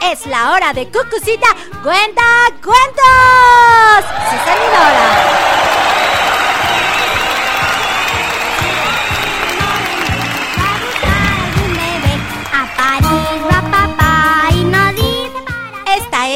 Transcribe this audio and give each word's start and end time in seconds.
Es 0.00 0.24
la 0.24 0.52
hora 0.52 0.72
de 0.72 0.86
Cucucita 0.86 1.48
Cuenta 1.82 2.22
Cuentos. 2.62 4.04
Su 4.30 4.36
servidora. 4.44 5.52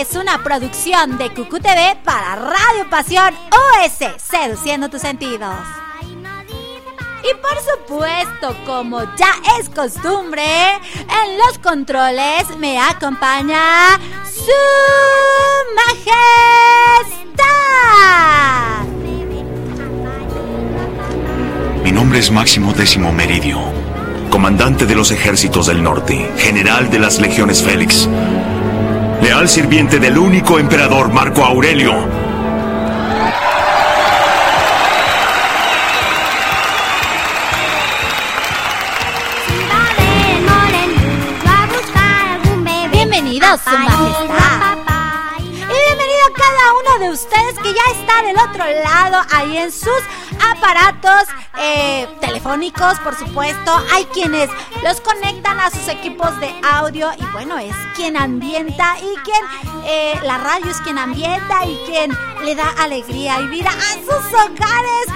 Es 0.06 0.14
una 0.14 0.42
producción 0.42 1.16
de 1.16 1.32
Cucu 1.32 1.58
TV 1.58 1.96
para 2.04 2.36
Radio 2.36 2.88
Pasión 2.90 3.34
OS, 3.50 4.22
seduciendo 4.22 4.90
tus 4.90 5.00
sentidos. 5.00 5.85
Y 7.28 7.34
por 7.40 7.58
supuesto, 7.60 8.54
como 8.64 9.02
ya 9.16 9.34
es 9.58 9.68
costumbre, 9.70 10.44
en 10.44 11.38
los 11.38 11.58
controles 11.58 12.56
me 12.58 12.78
acompaña 12.78 13.98
su 14.32 14.52
majestad. 15.74 16.06
Mi 21.82 21.90
nombre 21.90 22.20
es 22.20 22.30
Máximo 22.30 22.72
Décimo 22.72 23.10
Meridio, 23.12 23.58
comandante 24.30 24.86
de 24.86 24.94
los 24.94 25.10
ejércitos 25.10 25.66
del 25.66 25.82
norte, 25.82 26.30
general 26.36 26.90
de 26.90 27.00
las 27.00 27.18
legiones 27.20 27.60
Félix, 27.60 28.08
leal 29.20 29.48
sirviente 29.48 29.98
del 29.98 30.16
único 30.16 30.60
emperador 30.60 31.12
Marco 31.12 31.42
Aurelio 31.44 32.25
ustedes 47.16 47.58
que 47.62 47.72
ya 47.72 47.98
está 47.98 48.22
del 48.22 48.36
otro 48.36 48.64
lado, 48.84 49.22
ahí 49.32 49.56
en 49.56 49.72
sus 49.72 50.02
aparatos 50.52 51.24
eh, 51.58 52.06
telefónicos, 52.20 52.98
por 53.00 53.16
supuesto. 53.16 53.72
Hay 53.94 54.04
quienes 54.06 54.50
los 54.82 55.00
conectan 55.00 55.58
a 55.58 55.70
sus 55.70 55.88
equipos 55.88 56.38
de 56.40 56.54
audio 56.62 57.08
y 57.18 57.24
bueno, 57.32 57.56
es 57.56 57.74
quien 57.94 58.18
ambienta 58.18 58.96
y 58.98 59.16
quien, 59.24 59.42
eh, 59.86 60.20
la 60.24 60.36
radio 60.36 60.70
es 60.70 60.78
quien 60.82 60.98
ambienta 60.98 61.64
y 61.64 61.76
quien 61.86 62.12
le 62.44 62.54
da 62.54 62.68
alegría 62.78 63.40
y 63.40 63.46
vida 63.46 63.70
a 63.70 63.92
sus 63.94 64.34
hogares. 64.34 65.06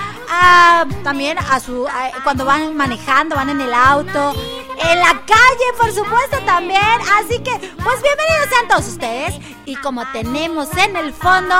también 1.05 1.37
a 1.39 1.61
su 1.61 1.87
cuando 2.25 2.45
van 2.47 2.75
manejando, 2.77 3.37
van 3.37 3.51
en 3.51 3.61
el 3.61 3.75
auto, 3.75 4.33
en 4.79 4.99
la 5.01 5.21
calle, 5.27 5.67
por 5.79 5.93
supuesto 5.93 6.39
también. 6.47 6.99
Así 7.19 7.39
que, 7.41 7.53
pues 7.83 8.03
bienvenidos 8.03 8.49
sean 8.49 8.69
todos 8.69 8.89
ustedes. 8.89 9.35
Y 9.67 9.77
como 9.77 10.07
tenemos 10.13 10.69
en 10.77 10.97
el 10.97 11.13
fondo 11.13 11.55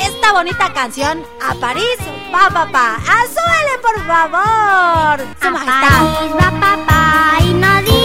esta 0.00 0.32
bonita 0.32 0.72
canción, 0.72 1.24
a 1.40 1.54
París 1.54 1.98
va 2.34 2.48
papá. 2.48 2.96
¡Azúbele, 2.96 3.78
por 3.82 4.06
favor! 4.06 5.20
Su 5.40 5.48
a 5.48 5.64
París 5.64 6.32
va 6.34 6.50
papá 6.60 7.38
y 7.40 7.54
no 7.54 7.99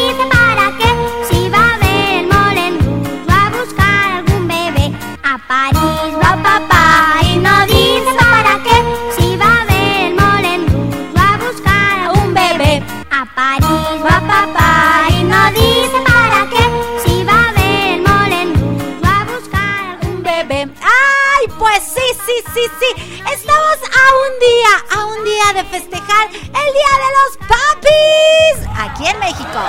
a 24.92 25.06
un 25.06 25.24
día 25.24 25.54
de 25.54 25.64
festejar 25.66 26.28
el 26.28 26.42
Día 26.42 26.94
de 27.04 27.10
los 27.18 27.38
Papis 27.48 28.68
aquí 28.78 29.08
en 29.08 29.20
México. 29.20 29.60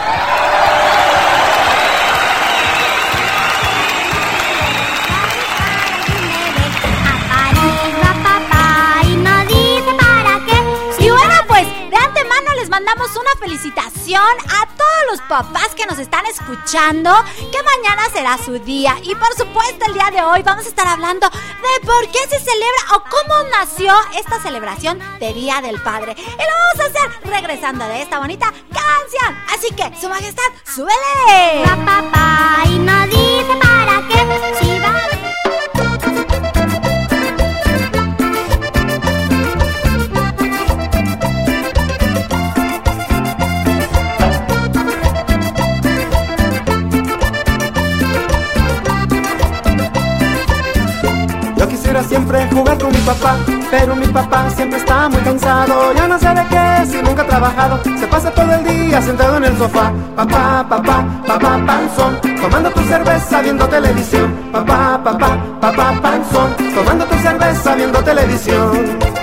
Mandamos 12.76 13.16
una 13.16 13.30
felicitación 13.40 14.20
a 14.20 14.66
todos 14.66 15.02
los 15.10 15.20
papás 15.22 15.74
que 15.74 15.86
nos 15.86 15.98
están 15.98 16.26
escuchando, 16.26 17.10
que 17.50 17.62
mañana 17.62 18.02
será 18.12 18.36
su 18.36 18.58
día. 18.58 18.94
Y 19.02 19.14
por 19.14 19.32
supuesto, 19.34 19.86
el 19.86 19.94
día 19.94 20.10
de 20.12 20.22
hoy 20.22 20.42
vamos 20.42 20.66
a 20.66 20.68
estar 20.68 20.86
hablando 20.86 21.26
de 21.30 21.86
por 21.86 22.06
qué 22.08 22.18
se 22.28 22.38
celebra 22.38 22.96
o 22.96 23.02
cómo 23.08 23.48
nació 23.48 23.94
esta 24.18 24.42
celebración 24.42 24.98
de 25.18 25.32
Día 25.32 25.62
del 25.62 25.80
Padre. 25.80 26.14
Y 26.18 26.22
lo 26.22 26.26
vamos 26.28 26.80
a 26.80 26.84
hacer 26.84 27.30
regresando 27.30 27.86
de 27.86 28.02
esta 28.02 28.18
bonita 28.18 28.52
canción. 28.68 29.42
Así 29.54 29.74
que, 29.74 29.98
Su 29.98 30.10
Majestad, 30.10 30.52
súbele. 30.66 31.64
papá 31.86 32.58
y 32.66 32.78
no 32.78 33.06
dice 33.06 33.56
para 33.58 34.06
qué. 34.06 34.60
Si 34.60 34.75
jugar 52.26 52.78
con 52.78 52.92
mi 52.92 52.98
papá, 52.98 53.36
pero 53.70 53.94
mi 53.94 54.06
papá 54.06 54.50
siempre 54.50 54.78
está 54.78 55.08
muy 55.08 55.20
cansado. 55.20 55.92
Ya 55.94 56.08
no 56.08 56.18
sé 56.18 56.28
de 56.28 56.44
qué, 56.50 56.86
si 56.86 57.02
nunca 57.02 57.22
ha 57.22 57.26
trabajado, 57.26 57.80
se 57.98 58.06
pasa 58.06 58.30
todo 58.32 58.52
el 58.52 58.64
día 58.64 59.00
sentado 59.02 59.36
en 59.36 59.44
el 59.44 59.56
sofá. 59.56 59.92
Papá, 60.16 60.66
papá, 60.68 61.04
papá, 61.26 61.60
panzón, 61.66 62.20
tomando 62.40 62.70
tu 62.70 62.80
cerveza 62.82 63.42
viendo 63.42 63.68
televisión. 63.68 64.34
Papá, 64.52 65.00
papá, 65.02 65.38
papá, 65.60 65.94
panzón, 66.02 66.56
tomando 66.74 67.04
tu 67.06 67.16
cerveza 67.18 67.74
viendo 67.74 68.02
televisión. 68.02 69.15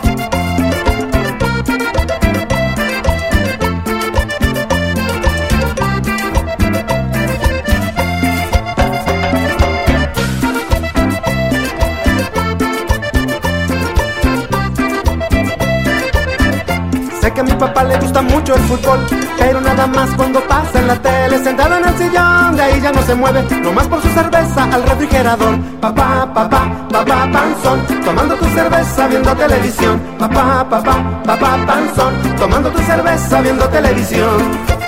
Papá 17.68 17.83
le 17.86 17.98
gusta 17.98 18.21
mucho 18.21 18.56
el 18.56 18.62
fútbol, 18.63 19.00
pero 19.38 19.62
nada 19.62 19.88
más 19.88 20.10
cuando 20.15 20.42
pasa 20.48 20.80
en 20.80 20.88
la 20.88 20.95
tele, 21.01 21.38
sentado 21.44 21.77
en 21.77 21.86
el 21.88 21.98
sillón, 21.98 22.56
de 22.57 22.62
ahí 22.62 22.81
ya 22.81 22.92
no 22.92 23.01
se 23.04 23.15
mueve, 23.15 23.42
nomás 23.62 23.88
por 23.88 24.01
su 24.01 24.10
cerveza 24.10 24.63
al 24.65 24.83
refrigerador. 24.83 25.57
Papá, 25.80 26.30
papá, 26.33 26.62
papá, 26.92 27.30
panzón, 27.31 27.80
tomando 28.04 28.36
tu 28.36 28.45
cerveza 28.45 29.07
viendo 29.07 29.33
televisión. 29.36 30.01
Papá, 30.19 30.68
papá, 30.69 31.21
papá, 31.25 31.57
panzón, 31.65 32.13
tomando 32.38 32.69
tu 32.69 32.80
cerveza 32.80 33.42
viendo 33.42 33.66
televisión. 33.69 34.82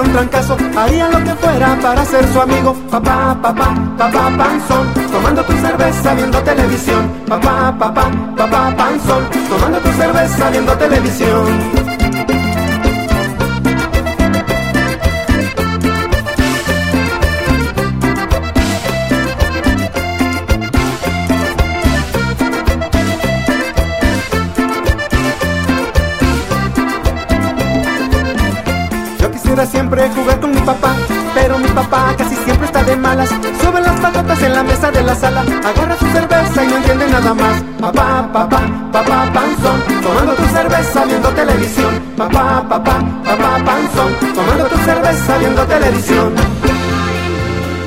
Un 0.00 0.12
trancazo, 0.12 0.56
haría 0.76 1.08
lo 1.08 1.18
que 1.24 1.34
fuera 1.34 1.76
para 1.80 2.04
ser 2.04 2.24
su 2.32 2.40
amigo. 2.40 2.74
Papá, 2.90 3.36
papá, 3.42 3.74
papá, 3.98 4.30
panzón, 4.36 4.94
tomando 5.10 5.44
tu 5.44 5.52
cerveza 5.52 6.14
viendo 6.14 6.38
televisión. 6.42 7.10
Papá, 7.28 7.74
papá, 7.78 8.10
papá, 8.36 8.74
panzón, 8.76 9.24
tomando 9.48 9.78
tu 9.78 9.92
cerveza 9.92 10.50
viendo 10.50 10.72
televisión. 10.76 11.71
Siempre 29.92 30.22
jugar 30.22 30.40
con 30.40 30.50
mi 30.52 30.60
papá, 30.60 30.94
pero 31.34 31.58
mi 31.58 31.68
papá 31.68 32.14
casi 32.16 32.34
siempre 32.36 32.66
está 32.66 32.82
de 32.82 32.96
malas. 32.96 33.28
Sube 33.28 33.80
las 33.80 34.00
patatas 34.00 34.42
en 34.42 34.54
la 34.54 34.62
mesa 34.62 34.90
de 34.90 35.02
la 35.02 35.14
sala, 35.14 35.40
agarra 35.40 35.98
su 35.98 36.06
cerveza 36.06 36.64
y 36.64 36.66
no 36.66 36.76
entiende 36.76 37.08
nada 37.08 37.34
más. 37.34 37.62
Papá, 37.80 38.28
papá, 38.32 38.60
papá, 38.90 39.30
panzón, 39.34 39.82
tomando 40.02 40.34
tu 40.34 40.44
cerveza 40.44 41.04
viendo 41.04 41.28
televisión. 41.30 42.00
Papá, 42.16 42.64
papá, 42.68 43.00
papá, 43.24 43.64
panzón, 43.64 44.14
tomando 44.34 44.66
tu 44.66 44.76
cerveza 44.78 45.38
viendo 45.38 45.62
televisión. 45.66 46.34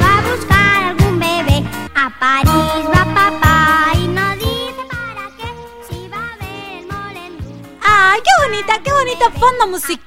Va 0.02 0.18
a 0.18 0.22
buscar 0.30 0.84
algún 0.90 1.20
bebé 1.20 1.64
a 1.96 2.10
París, 2.20 2.86
va 2.94 3.04
papá 3.16 3.92
y 3.96 4.08
no 4.10 4.30
dice 4.36 4.84
para 4.90 5.26
qué 5.38 5.48
si 5.90 6.08
va 6.10 6.18
a 6.18 6.38
ver 6.38 6.84
el 6.84 7.36
¡Ay, 7.82 8.20
qué 8.24 8.32
bonita, 8.46 8.74
qué 8.84 8.92
bonito 8.94 9.26
fondo 9.40 9.68
musical, 9.68 10.05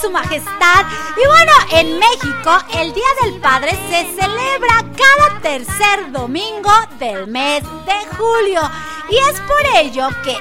su 0.00 0.10
majestad! 0.10 0.86
Y 1.16 1.26
bueno, 1.26 1.52
en 1.72 1.98
México 1.98 2.58
el 2.74 2.92
Día 2.92 3.06
del 3.22 3.40
Padre 3.40 3.72
se 3.88 4.06
celebra 4.20 4.84
cada 4.96 5.40
tercer 5.40 6.12
domingo 6.12 6.70
del 6.98 7.26
mes 7.26 7.62
de 7.62 8.16
julio. 8.16 8.60
Y 9.08 9.16
es 9.16 9.40
por 9.40 9.60
ello 9.76 10.08
que 10.22 10.36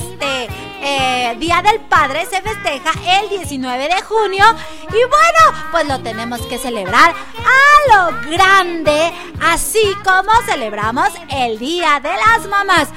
este 0.00 0.48
eh, 0.80 1.36
Día 1.38 1.60
del 1.62 1.80
Padre 1.80 2.26
se 2.26 2.40
festeja 2.40 2.92
el 3.20 3.28
19 3.28 3.88
de 3.88 4.02
junio 4.02 4.44
y 4.88 4.92
bueno, 4.92 5.68
pues 5.70 5.86
lo 5.86 5.98
tenemos 6.00 6.40
que 6.42 6.58
celebrar 6.58 7.12
a 7.12 8.10
lo 8.10 8.30
grande, 8.30 9.12
así 9.42 9.82
como 10.04 10.30
celebramos 10.46 11.08
el 11.30 11.58
Día 11.58 12.00
de 12.00 12.10
las 12.10 12.46
Mamás. 12.48 12.88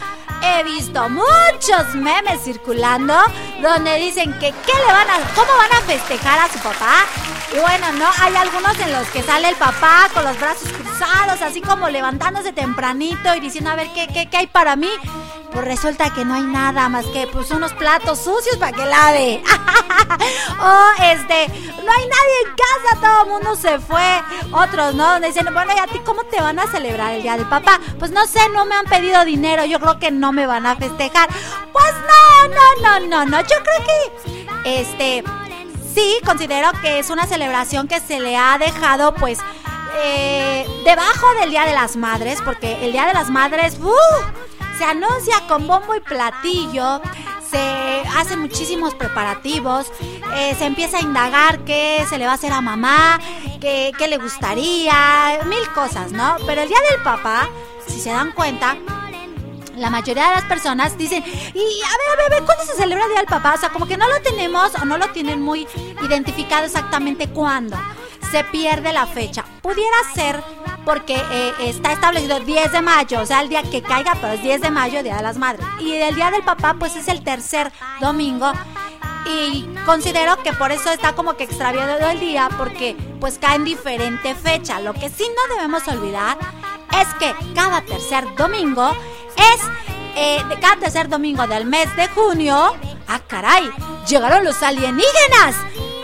He 0.44 0.64
visto 0.64 1.08
muchos 1.10 1.94
memes 1.94 2.42
circulando 2.44 3.14
donde 3.62 3.96
dicen 3.98 4.34
que 4.40 4.52
qué 4.52 4.74
le 4.74 4.94
van 4.94 5.10
a, 5.10 5.20
cómo 5.36 5.52
van 5.56 5.72
a 5.74 5.82
festejar 5.86 6.40
a 6.40 6.52
su 6.52 6.60
papá. 6.60 7.06
Y 7.54 7.60
bueno, 7.60 7.92
no, 7.94 8.10
hay 8.20 8.36
algunos 8.36 8.80
en 8.80 8.92
los 8.92 9.08
que 9.10 9.22
sale 9.24 9.50
el 9.50 9.56
papá 9.56 10.10
con 10.14 10.24
los 10.24 10.40
brazos 10.40 10.70
cruzados, 10.70 10.91
así 11.42 11.62
como 11.62 11.90
levantándose 11.90 12.54
tempranito 12.54 13.36
y 13.36 13.40
diciendo 13.40 13.72
a 13.72 13.76
ver 13.76 13.88
qué, 13.94 14.08
qué, 14.08 14.28
qué 14.30 14.38
hay 14.38 14.48
para 14.48 14.76
mí. 14.76 14.90
Pues 15.52 15.66
resulta 15.66 16.14
que 16.14 16.24
no 16.24 16.34
hay 16.34 16.44
nada 16.44 16.88
más 16.88 17.06
que 17.08 17.28
pues 17.28 17.52
unos 17.52 17.74
platos 17.74 18.20
sucios 18.20 18.56
para 18.58 18.72
que 18.72 18.86
lave. 18.86 19.44
o 20.62 21.04
este, 21.04 21.48
no 21.84 21.92
hay 21.92 22.06
nadie 22.06 22.38
en 22.46 22.56
casa, 22.56 23.02
todo 23.02 23.24
el 23.24 23.30
mundo 23.30 23.56
se 23.56 23.80
fue. 23.80 24.22
Otros, 24.54 24.96
¿no? 24.96 25.20
Dicen, 25.20 25.46
bueno, 25.54 25.74
¿y 25.76 25.80
a 25.80 25.88
ti 25.88 26.00
cómo 26.06 26.24
te 26.24 26.40
van 26.40 26.58
a 26.58 26.68
celebrar 26.68 27.14
el 27.16 27.22
Día 27.22 27.36
del 27.36 27.48
Papá? 27.48 27.82
Pues 28.00 28.12
no 28.12 28.26
sé, 28.28 28.40
no 28.54 28.66
me 28.66 28.76
han 28.76 28.86
pedido 28.86 29.26
dinero, 29.26 29.66
yo 29.66 29.80
creo 29.82 30.00
que 30.00 30.10
no 30.10 30.32
me 30.32 30.48
van 30.48 30.66
a 30.66 30.78
festejar. 30.78 31.28
Pues 31.74 31.94
no, 32.08 32.48
no, 32.48 33.00
no, 33.00 33.08
no, 33.08 33.26
no, 33.26 33.42
yo 33.42 33.58
creo 33.62 33.86
que, 34.64 34.80
este, 34.80 35.24
sí, 35.94 36.18
considero 36.26 36.72
que 36.82 37.00
es 37.00 37.10
una 37.10 37.26
celebración 37.26 37.90
que 37.90 38.00
se 38.00 38.22
le 38.22 38.38
ha 38.38 38.58
dejado, 38.58 39.14
pues, 39.16 39.40
eh, 40.04 40.66
debajo 40.86 41.28
del 41.40 41.50
Día 41.50 41.66
de 41.66 41.74
las 41.74 41.96
Madres, 41.96 42.42
porque 42.44 42.86
el 42.86 42.92
Día 42.92 43.06
de 43.06 43.14
las 43.14 43.30
Madres, 43.30 43.78
¡uh! 43.82 43.92
se 44.78 44.86
anuncia 44.86 45.48
con 45.48 45.68
bombo 45.68 45.96
y 45.96 46.00
platillo, 46.00 47.02
se 47.50 48.04
hacen 48.18 48.40
muchísimos 48.40 48.96
preparativos, 48.96 49.92
eh, 50.36 50.56
se 50.58 50.66
empieza 50.66 50.98
a 50.98 51.02
indagar 51.02 51.60
qué 51.60 52.06
se 52.10 52.18
le 52.18 52.26
va 52.26 52.32
a 52.32 52.36
hacer 52.36 52.52
a 52.52 52.62
mamá, 52.62 53.20
qué, 53.60 53.92
qué 53.98 54.08
le 54.08 54.18
gustaría, 54.18 55.40
mil 55.46 55.68
cosas, 55.74 56.12
¿no? 56.12 56.38
Pero 56.46 56.62
el 56.62 56.70
día 56.70 56.80
del 56.90 57.04
papá, 57.04 57.50
si 57.88 58.00
se 58.00 58.10
dan 58.10 58.32
cuenta, 58.32 58.78
la 59.82 59.90
mayoría 59.90 60.30
de 60.30 60.36
las 60.36 60.46
personas 60.46 60.98
dicen, 60.98 61.24
y 61.24 61.28
a 61.28 61.32
ver, 61.32 61.54
a 61.54 62.16
ver, 62.16 62.26
a 62.26 62.30
ver, 62.30 62.44
¿cuándo 62.44 62.64
se 62.66 62.74
celebra 62.74 63.04
el 63.06 63.10
Día 63.12 63.20
del 63.20 63.28
Papá? 63.28 63.54
O 63.56 63.58
sea, 63.58 63.70
como 63.70 63.88
que 63.88 63.98
no 63.98 64.08
lo 64.08 64.22
tenemos 64.22 64.72
o 64.76 64.86
no 64.86 64.98
lo 64.98 65.08
tienen 65.10 65.42
muy 65.42 65.68
identificado 66.04 66.66
exactamente 66.66 67.28
cuándo. 67.28 67.78
Se 68.30 68.44
pierde 68.46 68.94
la 68.94 69.06
fecha. 69.08 69.44
Pudiera 69.62 69.98
ser 70.14 70.42
porque 70.86 71.16
eh, 71.16 71.54
está 71.60 71.94
establecido 71.94 72.40
10 72.40 72.72
de 72.72 72.82
mayo, 72.82 73.22
o 73.22 73.26
sea, 73.26 73.42
el 73.42 73.50
día 73.50 73.64
que 73.64 73.82
caiga, 73.82 74.14
pero 74.20 74.34
es 74.34 74.42
10 74.42 74.62
de 74.62 74.72
mayo, 74.72 75.04
Día 75.04 75.18
de 75.18 75.24
las 75.24 75.38
Madres. 75.38 75.66
Y 75.80 75.94
el 75.94 76.16
Día 76.16 76.32
del 76.32 76.44
Papá, 76.44 76.76
pues 76.78 76.96
es 76.96 77.08
el 77.08 77.24
tercer 77.24 77.72
domingo. 78.00 78.52
Y 79.26 79.68
considero 79.86 80.42
que 80.44 80.54
por 80.54 80.72
eso 80.72 80.92
está 80.92 81.14
como 81.14 81.36
que 81.38 81.44
extraviado 81.44 82.10
el 82.10 82.20
día, 82.20 82.50
porque 82.58 82.96
pues 83.20 83.38
cae 83.38 83.56
en 83.56 83.64
diferente 83.64 84.34
fecha. 84.34 84.80
Lo 84.80 84.94
que 84.94 85.10
sí 85.10 85.26
no 85.28 85.56
debemos 85.56 85.88
olvidar 85.88 86.38
es 87.00 87.08
que 87.16 87.34
cada 87.54 87.82
tercer 87.82 88.26
domingo 88.36 88.92
es 89.38 89.62
eh, 90.16 90.44
de 90.50 90.60
cada 90.60 90.78
tercer 90.78 91.08
domingo 91.08 91.46
del 91.48 91.66
mes 91.66 91.96
de 91.96 92.08
junio. 92.10 92.76
¡Ah, 93.08 93.20
caray! 93.28 93.70
Llegaron 94.08 94.44
los 94.44 94.62
alienígenas. 94.64 95.56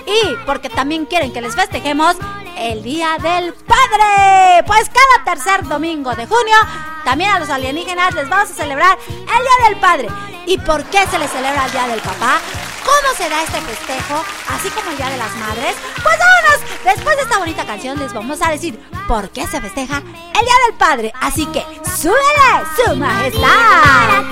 Y 0.07 0.35
porque 0.45 0.69
también 0.69 1.05
quieren 1.05 1.33
que 1.33 1.41
les 1.41 1.53
festejemos 1.53 2.15
el 2.57 2.81
Día 2.81 3.17
del 3.21 3.53
Padre. 3.53 4.63
Pues 4.65 4.89
cada 4.89 5.25
tercer 5.25 5.67
domingo 5.67 6.15
de 6.15 6.25
junio, 6.25 6.55
también 7.03 7.31
a 7.31 7.39
los 7.39 7.49
alienígenas 7.49 8.15
les 8.15 8.29
vamos 8.29 8.49
a 8.49 8.53
celebrar 8.53 8.97
el 9.09 9.25
Día 9.25 9.69
del 9.69 9.79
Padre. 9.79 10.07
¿Y 10.45 10.57
por 10.59 10.83
qué 10.85 11.05
se 11.07 11.19
les 11.19 11.29
celebra 11.29 11.65
el 11.65 11.71
Día 11.71 11.87
del 11.87 11.99
Papá? 11.99 12.39
¿Cómo 12.85 13.13
se 13.17 13.29
da 13.29 13.43
este 13.43 13.59
festejo? 13.59 14.23
Así 14.47 14.69
como 14.69 14.91
el 14.91 14.97
Día 14.97 15.09
de 15.09 15.17
las 15.17 15.35
Madres. 15.35 15.75
Pues 16.01 16.15
vámonos, 16.17 16.83
después 16.85 17.17
de 17.17 17.23
esta 17.23 17.39
bonita 17.39 17.65
canción 17.65 17.99
les 17.99 18.13
vamos 18.13 18.41
a 18.41 18.49
decir 18.49 18.79
por 19.09 19.29
qué 19.31 19.45
se 19.45 19.59
festeja 19.59 19.97
el 19.97 20.45
Día 20.45 20.55
del 20.67 20.77
Padre. 20.77 21.13
Así 21.19 21.45
que, 21.47 21.65
¡súbele, 21.83 22.65
su 22.77 22.95
majestad! 22.95 24.23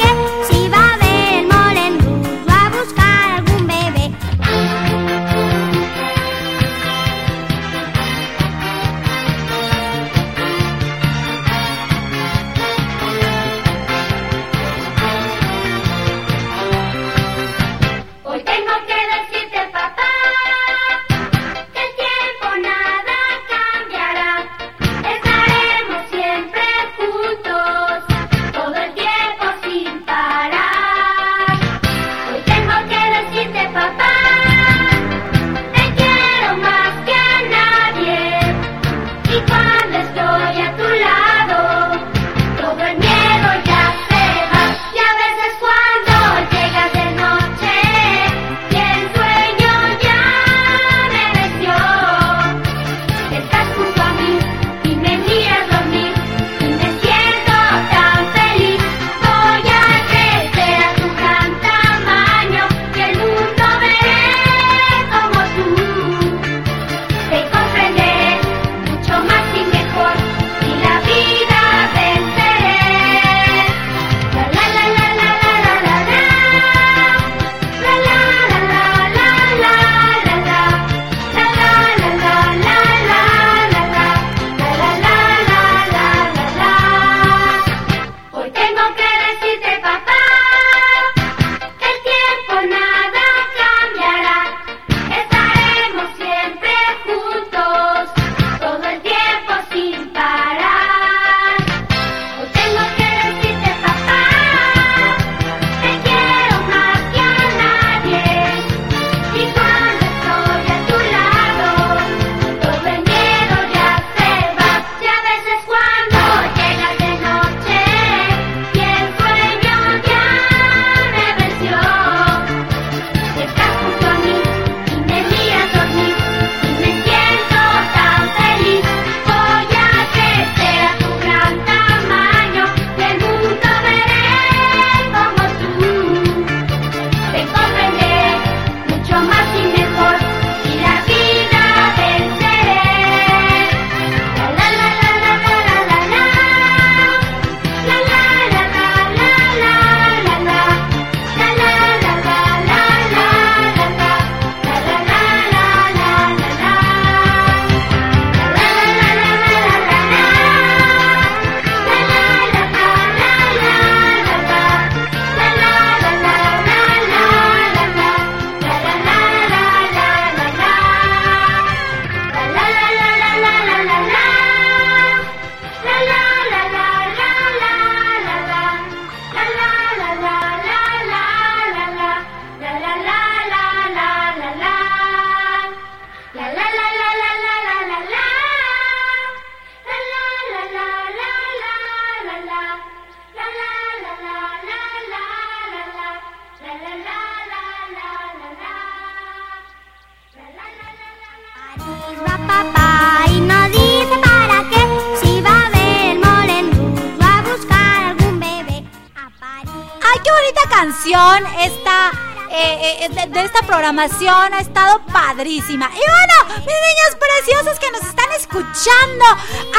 Programación 213.80 214.54
ha 214.54 214.60
estado 214.62 215.02
padrísima. 215.12 215.90
Y 215.92 215.98
bueno, 216.00 216.56
mis 216.60 216.66
niños 216.66 217.18
preciosos 217.20 217.78
que 217.78 217.92
nos 217.92 218.02
están 218.04 218.32
escuchando 218.32 219.26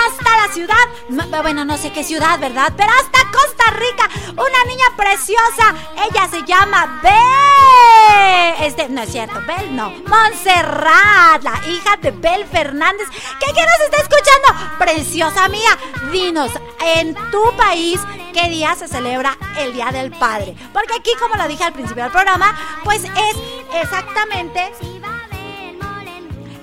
hasta 0.05 0.47
la 0.47 0.53
ciudad, 0.53 0.85
no- 1.09 1.43
bueno, 1.43 1.65
no 1.65 1.79
sé 1.79 1.91
qué 1.93 2.05
ciudad, 2.05 2.39
¿verdad? 2.39 2.75
Pero 2.77 2.91
hasta 2.93 3.19
Costa 3.33 3.71
Rica, 3.71 4.07
una 4.33 4.65
niña 4.67 4.85
preciosa, 4.99 5.75
ella 6.11 6.29
se 6.29 6.43
llama 6.45 7.01
Bel. 7.03 8.67
Este, 8.67 8.89
no 8.91 9.01
es 9.03 9.11
cierto, 9.13 9.41
Bel 9.47 9.75
no, 9.75 9.89
Montserrat, 10.07 11.43
la 11.43 11.59
hija 11.67 11.97
de 11.97 12.11
Bel 12.11 12.45
Fernández, 12.47 13.09
que 13.09 13.51
aquí 13.51 13.61
nos 13.61 13.81
está 13.87 13.97
escuchando. 13.97 14.77
Preciosa 14.79 15.49
mía, 15.49 15.79
dinos, 16.13 16.53
en 16.85 17.15
tu 17.31 17.43
país, 17.57 17.99
¿qué 18.35 18.49
día 18.51 18.75
se 18.75 18.89
celebra 18.89 19.37
el 19.59 19.73
Día 19.73 19.91
del 19.91 20.11
Padre? 20.13 20.55
Porque 20.73 20.95
aquí, 20.99 21.11
como 21.19 21.37
lo 21.37 21.49
dije 21.49 21.65
al 21.65 21.73
principio 21.73 22.03
del 22.05 22.13
programa, 22.13 22.55
pues 22.85 23.03
es 23.05 23.56
exactamente 23.75 24.73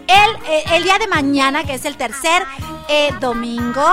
el, 0.08 0.36
eh, 0.48 0.64
el 0.74 0.84
día 0.84 1.00
de 1.00 1.08
mañana, 1.08 1.64
que 1.64 1.74
es 1.76 1.86
el 1.86 1.98
tercer 1.98 2.44
eh, 2.88 3.12
domingo 3.20 3.86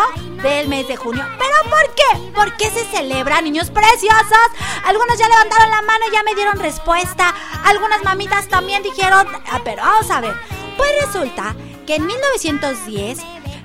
del 0.43 0.69
mes 0.69 0.89
de 0.89 0.97
junio. 0.97 1.25
¿Pero 1.39 1.71
por 1.71 1.95
qué? 1.95 2.33
¿Por 2.33 2.57
qué 2.57 2.71
se 2.71 2.85
celebra, 2.87 3.41
niños 3.41 3.71
preciosos? 3.71 4.49
Algunos 4.85 5.19
ya 5.19 5.29
levantaron 5.29 5.71
la 5.71 5.83
mano 5.83 6.05
y 6.09 6.13
ya 6.13 6.23
me 6.23 6.35
dieron 6.35 6.59
respuesta. 6.59 7.35
Algunas 7.65 8.03
mamitas 8.03 8.49
también 8.49 8.83
dijeron, 8.83 9.27
ah, 9.51 9.61
pero 9.65 9.83
vamos 9.83 10.11
a 10.11 10.21
ver. 10.21 10.35
Pues 10.77 10.91
resulta 11.07 11.55
que 11.87 11.97
en 11.97 12.07
1910 12.07 13.21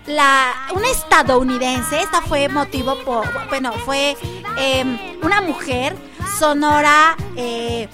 la, 0.08 0.54
una 0.76 0.90
estadounidense, 0.90 2.02
esta 2.02 2.22
fue 2.22 2.48
motivo 2.50 2.96
por, 3.04 3.28
bueno, 3.50 3.74
fue 3.74 4.16
eh, 4.58 5.18
una 5.24 5.42
mujer, 5.42 5.96
Sonora 6.38 7.16
eh, 7.36 7.88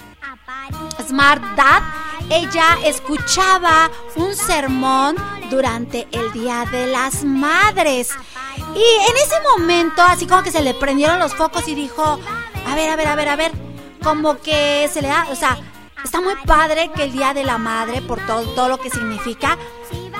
Smart 1.02 1.42
Dad, 1.56 1.82
ella 2.30 2.78
escuchaba 2.84 3.90
un 4.16 4.34
sermón 4.34 5.16
durante 5.50 6.08
el 6.12 6.32
Día 6.32 6.64
de 6.70 6.86
las 6.86 7.24
Madres. 7.24 8.10
Y 8.74 9.10
en 9.10 9.16
ese 9.16 9.36
momento, 9.56 10.02
así 10.02 10.26
como 10.26 10.42
que 10.42 10.50
se 10.50 10.62
le 10.62 10.74
prendieron 10.74 11.18
los 11.18 11.34
focos 11.34 11.66
y 11.68 11.74
dijo, 11.74 12.18
a 12.66 12.74
ver, 12.74 12.90
a 12.90 12.96
ver, 12.96 13.08
a 13.08 13.14
ver, 13.14 13.28
a 13.28 13.36
ver, 13.36 13.52
como 14.02 14.38
que 14.38 14.88
se 14.92 15.02
le 15.02 15.08
da, 15.08 15.26
o 15.30 15.36
sea, 15.36 15.58
está 16.02 16.20
muy 16.20 16.34
padre 16.46 16.90
que 16.94 17.04
el 17.04 17.12
Día 17.12 17.34
de 17.34 17.44
la 17.44 17.58
Madre, 17.58 18.00
por 18.02 18.24
todo, 18.26 18.42
todo 18.54 18.68
lo 18.68 18.78
que 18.78 18.90
significa, 18.90 19.58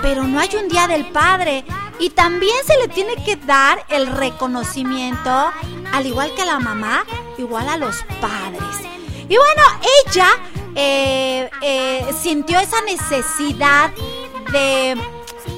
pero 0.03 0.25
no 0.25 0.41
hay 0.41 0.51
un 0.57 0.69
Día 0.69 0.87
del 0.87 1.07
Padre. 1.07 1.65
Y 1.99 2.11
también 2.11 2.57
se 2.67 2.77
le 2.79 2.89
tiene 2.89 3.15
que 3.25 3.37
dar 3.37 3.85
el 3.89 4.07
reconocimiento, 4.09 5.53
al 5.93 6.07
igual 6.07 6.35
que 6.35 6.43
a 6.43 6.47
la 6.47 6.59
mamá, 6.59 7.05
igual 7.39 7.69
a 7.69 7.77
los 7.77 8.03
padres. 8.21 8.93
Y 9.29 9.37
bueno, 9.37 9.63
ella 10.07 10.29
eh, 10.75 11.51
eh, 11.63 12.07
sintió 12.21 12.59
esa 12.59 12.81
necesidad 12.83 13.91
de 14.53 14.97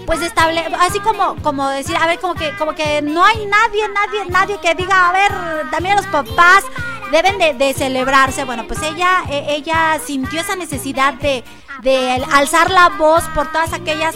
pues 0.06 0.20
estable 0.22 0.60
así 0.80 1.00
como 1.00 1.36
como 1.42 1.68
decir 1.68 1.96
a 1.96 2.06
ver 2.06 2.18
como 2.18 2.34
que 2.34 2.54
como 2.56 2.74
que 2.74 3.02
no 3.02 3.24
hay 3.24 3.46
nadie 3.46 3.88
nadie 3.88 4.30
nadie 4.30 4.58
que 4.60 4.74
diga 4.74 5.08
a 5.08 5.12
ver 5.12 5.70
también 5.70 5.96
los 5.96 6.06
papás 6.06 6.64
deben 7.10 7.38
de, 7.38 7.74
celebrarse. 7.74 8.44
Bueno 8.44 8.66
pues 8.66 8.82
ella 8.82 9.24
eh, 9.30 9.46
ella 9.50 10.00
sintió 10.04 10.40
esa 10.40 10.56
necesidad 10.56 11.14
de 11.14 11.44
de 11.82 12.24
alzar 12.32 12.70
la 12.70 12.90
voz 12.90 13.24
por 13.34 13.50
todas 13.52 13.72
aquellas 13.72 14.14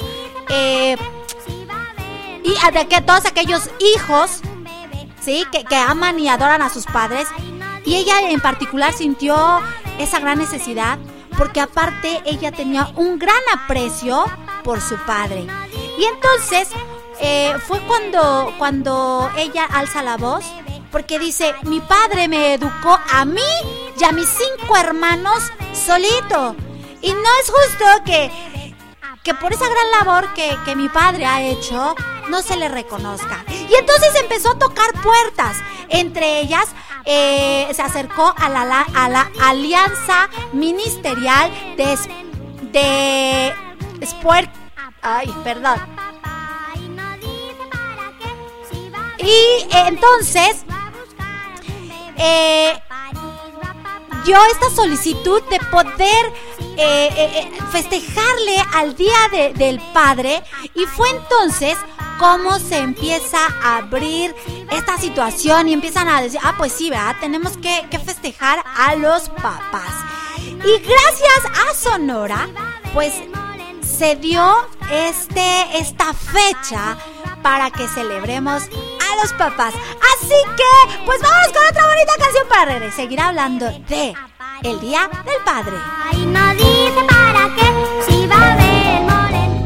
eh, 0.48 0.96
y 2.42 2.72
de 2.72 2.86
que 2.88 3.00
todos 3.02 3.26
aquellos 3.26 3.68
hijos 3.78 4.40
sí 5.20 5.44
que, 5.52 5.64
que 5.64 5.76
aman 5.76 6.18
y 6.18 6.28
adoran 6.28 6.62
a 6.62 6.70
sus 6.70 6.86
padres. 6.86 7.28
Y 7.84 7.96
ella 7.96 8.20
en 8.30 8.40
particular 8.40 8.92
sintió 8.92 9.60
esa 9.98 10.20
gran 10.20 10.38
necesidad 10.38 10.98
porque 11.36 11.60
aparte 11.60 12.20
ella 12.24 12.52
tenía 12.52 12.90
un 12.96 13.18
gran 13.18 13.40
aprecio 13.52 14.24
por 14.64 14.80
su 14.80 14.96
padre. 15.06 15.46
Y 15.98 16.04
entonces 16.04 16.68
eh, 17.20 17.54
fue 17.66 17.80
cuando, 17.80 18.52
cuando 18.58 19.30
ella 19.36 19.64
alza 19.64 20.02
la 20.02 20.16
voz 20.16 20.44
porque 20.90 21.18
dice, 21.18 21.54
mi 21.62 21.80
padre 21.80 22.28
me 22.28 22.54
educó 22.54 22.98
a 23.12 23.24
mí 23.24 23.40
y 23.98 24.04
a 24.04 24.12
mis 24.12 24.28
cinco 24.28 24.76
hermanos 24.76 25.42
solito. 25.72 26.56
Y 27.02 27.12
no 27.12 27.30
es 27.42 27.50
justo 27.50 27.84
que, 28.04 28.30
que 29.22 29.34
por 29.34 29.52
esa 29.52 29.68
gran 29.68 29.90
labor 29.98 30.34
que, 30.34 30.56
que 30.64 30.74
mi 30.74 30.88
padre 30.88 31.26
ha 31.26 31.42
hecho 31.42 31.94
no 32.28 32.42
se 32.42 32.56
le 32.56 32.68
reconozca. 32.68 33.44
Y 33.48 33.74
entonces 33.74 34.14
empezó 34.20 34.50
a 34.50 34.58
tocar 34.58 34.92
puertas. 35.02 35.56
Entre 35.88 36.40
ellas 36.40 36.66
eh, 37.04 37.68
se 37.72 37.82
acercó 37.82 38.34
a 38.36 38.48
la, 38.48 38.82
a 38.82 39.08
la 39.08 39.30
alianza 39.40 40.28
ministerial 40.52 41.50
de, 41.76 41.98
de 42.72 43.54
Sport. 44.00 44.50
Ay, 45.02 45.32
perdón. 45.44 45.78
Y 49.18 49.66
entonces 49.70 50.64
eh, 52.16 52.80
dio 54.24 54.38
esta 54.52 54.70
solicitud 54.70 55.42
de 55.50 55.58
poder 55.70 56.32
eh, 56.78 57.08
eh, 57.16 57.30
eh, 57.40 57.58
festejarle 57.72 58.56
al 58.74 58.94
Día 58.96 59.16
de- 59.32 59.52
del 59.54 59.80
Padre 59.92 60.42
y 60.74 60.84
fue 60.86 61.08
entonces 61.10 61.76
como 62.18 62.58
se 62.58 62.78
empieza 62.78 63.38
a 63.62 63.76
abrir 63.78 64.34
esta 64.70 64.96
situación 64.98 65.68
y 65.68 65.72
empiezan 65.72 66.08
a 66.08 66.20
decir, 66.22 66.40
ah, 66.42 66.54
pues 66.58 66.72
sí, 66.72 66.90
¿verdad? 66.90 67.16
Tenemos 67.20 67.56
que, 67.58 67.86
que 67.90 67.98
festejar 67.98 68.64
a 68.76 68.94
los 68.96 69.28
papás. 69.28 69.92
Y 70.38 70.78
gracias 70.80 71.44
a 71.68 71.74
Sonora, 71.74 72.48
pues 72.92 73.12
se 73.80 74.16
dio 74.16 74.66
este, 74.90 75.78
esta 75.78 76.12
fecha 76.12 76.96
para 77.42 77.70
que 77.70 77.86
celebremos 77.88 78.62
a 78.64 79.22
los 79.22 79.32
papás. 79.34 79.74
Así 79.74 80.34
que, 80.56 81.04
pues 81.06 81.20
vamos 81.22 81.48
con 81.52 81.66
otra 81.68 81.86
bonita 81.86 82.12
canción 82.18 82.48
para 82.48 82.92
seguir 82.92 83.20
hablando 83.20 83.66
de 83.88 84.14
el 84.62 84.80
Día 84.80 85.08
del 85.24 85.42
Padre. 85.44 85.76
Ay, 86.04 86.26
no 86.26 86.54
dice 86.54 87.02
para 87.08 87.54
qué, 87.54 87.66
si 88.06 88.26
va 88.26 88.36
a 88.36 88.56
ver 88.56 89.02
moreno. 89.02 89.58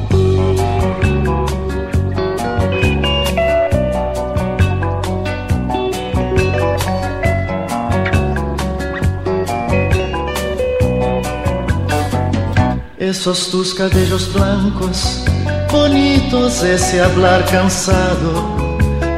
Esos 12.98 13.50
tus 13.50 13.74
cabellos 13.74 14.32
blancos, 14.32 15.24
bonitos, 15.70 16.62
ese 16.62 17.00
hablar 17.00 17.44
cansado, 17.46 18.68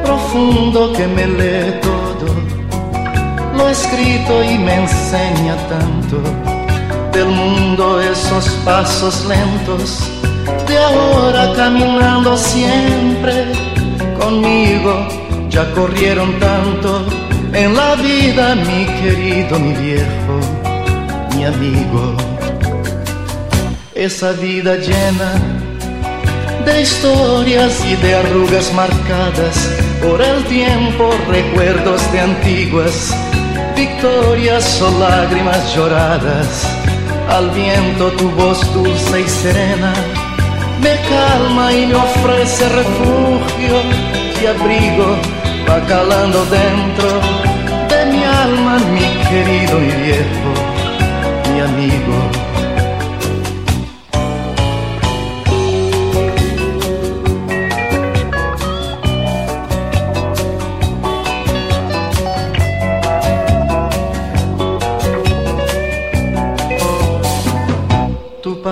profundo 0.05 0.93
que 0.93 1.07
me 1.07 1.27
lee 1.27 1.81
todo, 1.83 1.95
lo 1.95 2.04
escrito 3.75 4.45
y 4.45 4.57
me 4.57 4.75
enseña 4.83 5.57
tanto. 5.69 6.17
Del 7.13 7.27
mundo 7.27 8.01
esos 8.01 8.49
pasos 8.65 9.27
lentos, 9.27 10.11
de 10.69 10.79
ahora 10.79 11.53
caminando 11.57 12.37
siempre. 12.37 13.35
Conmigo, 14.21 14.93
ya 15.51 15.65
corrieron 15.73 16.39
tanto 16.39 17.05
en 17.53 17.75
la 17.75 17.97
vida, 17.97 18.55
mi 18.55 18.87
querido, 19.01 19.59
mi 19.59 19.73
viejo, 19.75 20.35
mi 21.35 21.45
amigo. 21.45 22.17
Esa 23.95 24.33
vida 24.33 24.77
llena 24.77 25.31
de 26.65 26.83
historias 26.83 27.85
y 27.85 27.95
de 27.97 28.15
arrugas 28.15 28.73
marcadas 28.73 29.57
por 30.03 30.21
el 30.23 30.45
tiempo, 30.45 31.11
recuerdos 31.29 32.01
de 32.13 32.21
antiguas 32.21 33.15
victorias 33.75 34.83
o 34.83 34.91
lágrimas 34.99 35.75
lloradas. 35.75 36.67
Al 37.29 37.51
viento 37.51 38.11
tu 38.13 38.31
voz 38.31 38.61
dulce 38.75 39.21
y 39.21 39.29
serena 39.29 39.93
me 40.85 40.97
calma 41.09 41.73
y 41.73 41.87
me 41.87 41.95
ofrece 41.95 42.69
refugio 42.69 43.77
y 44.43 44.47
abrigo, 44.47 45.17
va 45.69 45.81
calando 45.87 46.45
dentro 46.47 47.09
de 47.89 48.13
mi 48.13 48.23
alma, 48.23 48.79
mi 48.93 49.07
querido 49.31 49.83
y 49.83 49.91
viejo, 50.03 50.51
mi 51.53 51.61
amigo. 51.61 52.44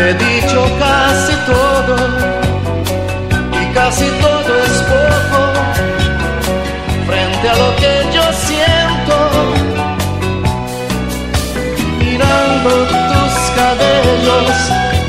He 0.00 0.14
dicho 0.14 0.60
casi 0.78 1.34
todo 1.46 1.96
y 3.60 3.74
casi 3.74 4.06
todo 4.22 4.50
es 4.64 4.76
poco 4.92 5.40
frente 7.06 7.48
a 7.48 7.56
lo 7.56 7.76
que 7.76 7.92
yo 8.14 8.24
siento. 8.46 9.16
Mirando 11.98 12.70
tus 13.10 13.34
cabellos 13.58 14.54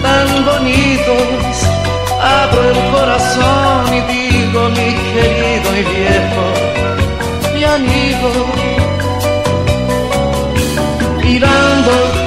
tan 0.02 0.46
bonitos, 0.46 1.54
abro 2.22 2.62
el 2.72 2.80
corazón 2.92 3.94
y 3.94 4.02
digo, 4.14 4.70
mi 4.70 4.90
querido 5.14 5.70
y 5.78 5.84
viejo, 5.94 6.46
mi 7.54 7.64
amigo. 7.64 8.32
Mirando 11.24 12.19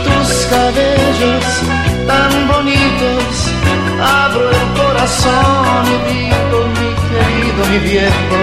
corazón 5.02 5.84
y 5.86 6.14
digo, 6.14 6.58
mi 6.78 6.90
querido, 7.08 7.66
mi 7.70 7.78
viejo, 7.90 8.38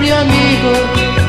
mi 0.00 0.10
amigo. 0.10 1.23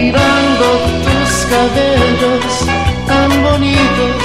Mirando 0.00 0.66
tus 1.04 1.32
cabellos 1.50 2.66
tan 3.06 3.30
bonitos, 3.42 4.24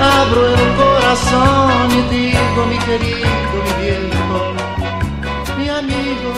abro 0.00 0.46
el 0.54 0.76
corazón 0.76 1.90
y 1.90 2.02
digo, 2.14 2.66
mi 2.70 2.78
querido, 2.78 3.56
mi 3.64 3.72
viejo, 3.82 4.40
mi 5.58 5.68
amigo. 5.68 6.30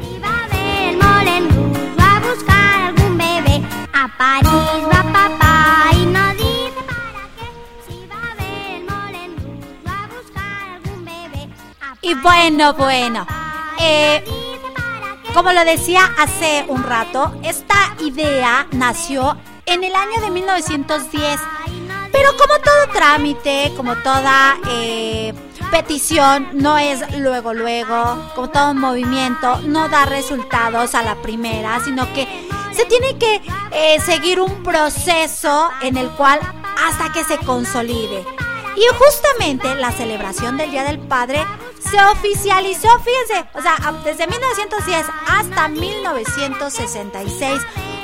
Si 0.00 0.18
va 0.20 0.44
a 0.44 0.48
ver 0.54 0.90
el 0.90 0.96
Moulin 1.02 1.44
Rouge, 1.50 1.96
va 2.00 2.16
a 2.16 2.20
buscar 2.20 2.80
algún 2.88 3.18
bebé. 3.18 3.62
A 3.92 4.08
París 4.16 4.82
va 4.92 5.02
papá 5.12 5.90
y 5.94 6.06
no 6.06 6.24
dice 6.34 6.80
para 6.86 7.22
qué. 7.36 7.46
Si 7.88 8.06
va 8.06 8.20
a 8.30 8.34
ver 8.40 8.76
el 8.76 8.82
Moulin 8.90 9.32
Rouge, 9.42 9.74
va 9.86 10.04
a 10.04 10.06
buscar 10.06 10.62
algún 10.76 11.04
bebé. 11.04 11.48
A 11.80 11.94
Y 12.00 12.14
bueno, 12.14 12.72
bueno. 12.74 13.26
eh. 13.80 14.22
Como 15.34 15.52
lo 15.52 15.64
decía 15.64 16.10
hace 16.18 16.64
un 16.68 16.82
rato, 16.82 17.32
esta 17.42 17.94
idea 18.00 18.66
nació 18.72 19.36
en 19.66 19.84
el 19.84 19.94
año 19.94 20.20
de 20.20 20.30
1910. 20.30 21.40
Pero 22.10 22.30
como 22.36 22.58
todo 22.60 22.92
trámite, 22.92 23.72
como 23.76 23.94
toda 23.96 24.56
eh, 24.70 25.34
petición, 25.70 26.48
no 26.54 26.78
es 26.78 27.00
luego, 27.18 27.52
luego, 27.52 28.30
como 28.34 28.48
todo 28.48 28.74
movimiento, 28.74 29.60
no 29.60 29.88
da 29.88 30.06
resultados 30.06 30.94
a 30.94 31.02
la 31.02 31.16
primera, 31.16 31.80
sino 31.84 32.10
que 32.14 32.26
se 32.72 32.86
tiene 32.86 33.18
que 33.18 33.42
eh, 33.72 34.00
seguir 34.00 34.40
un 34.40 34.62
proceso 34.62 35.68
en 35.82 35.96
el 35.96 36.08
cual 36.10 36.40
hasta 36.86 37.12
que 37.12 37.24
se 37.24 37.36
consolide. 37.38 38.24
Y 38.78 38.86
justamente 38.96 39.74
la 39.74 39.90
celebración 39.90 40.56
del 40.56 40.70
Día 40.70 40.84
del 40.84 41.00
Padre 41.00 41.44
se 41.80 42.00
oficializó, 42.12 42.88
fíjense, 43.00 43.44
o 43.54 43.60
sea, 43.60 43.76
desde 44.04 44.28
1910 44.28 45.04
hasta 45.26 45.66
1966, 45.66 47.60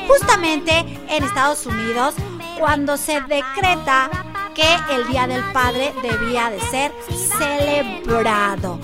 justamente 0.09 0.79
en 1.09 1.23
Estados 1.23 1.65
Unidos, 1.67 2.15
cuando 2.59 2.97
se 2.97 3.21
decreta 3.21 4.11
que 4.57 4.67
el 4.93 5.07
Día 5.07 5.29
del 5.29 5.45
Padre 5.53 5.95
debía 6.03 6.51
de 6.51 6.61
ser 6.61 6.93
celebrado. 7.39 8.81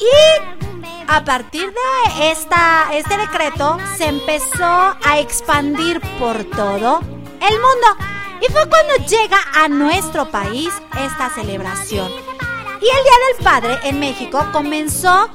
Y 0.00 1.06
a 1.06 1.24
partir 1.24 1.72
de 1.72 2.32
esta, 2.32 2.88
este 2.92 3.16
decreto 3.16 3.78
se 3.96 4.06
empezó 4.06 4.64
a 4.64 5.20
expandir 5.20 6.00
por 6.18 6.42
todo 6.44 7.00
el 7.40 7.54
mundo. 7.60 8.19
Y 8.40 8.52
fue 8.52 8.68
cuando 8.68 8.96
llega 9.06 9.38
a 9.54 9.68
nuestro 9.68 10.30
país 10.30 10.70
esta 10.98 11.30
celebración. 11.34 12.10
Y 12.80 12.86
el 12.86 13.04
Día 13.04 13.18
del 13.28 13.36
Padre 13.44 13.78
en 13.84 14.00
México 14.00 14.44
comenzó 14.52 15.30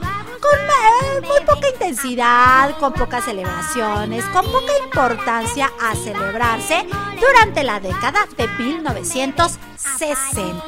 con 0.45 0.59
eh, 0.59 1.21
muy 1.21 1.39
poca 1.45 1.69
intensidad, 1.69 2.77
con 2.79 2.91
pocas 2.93 3.25
celebraciones, 3.25 4.23
con 4.25 4.45
poca 4.45 4.77
importancia 4.83 5.71
a 5.81 5.95
celebrarse 5.95 6.85
durante 7.19 7.63
la 7.63 7.79
década 7.79 8.27
de 8.37 8.47
1960. 8.47 10.63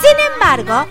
Sin 0.00 0.16
embargo, 0.32 0.86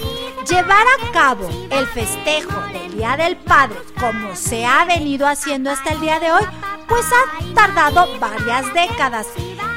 llevar 0.50 0.88
a 1.00 1.12
cabo 1.12 1.50
el 1.70 1.86
festejo 1.88 2.62
del 2.74 2.96
Día 2.96 3.18
del 3.18 3.36
Padre 3.38 3.78
como 4.00 4.36
se 4.36 4.66
ha 4.66 4.86
venido 4.86 5.28
haciendo 5.28 5.70
hasta 5.72 5.92
el 5.92 6.02
día 6.02 6.20
de 6.20 6.32
hoy, 6.32 6.44
pues 6.88 7.06
ha 7.06 7.54
tardado 7.54 8.08
varias 8.20 8.74
décadas, 8.74 9.28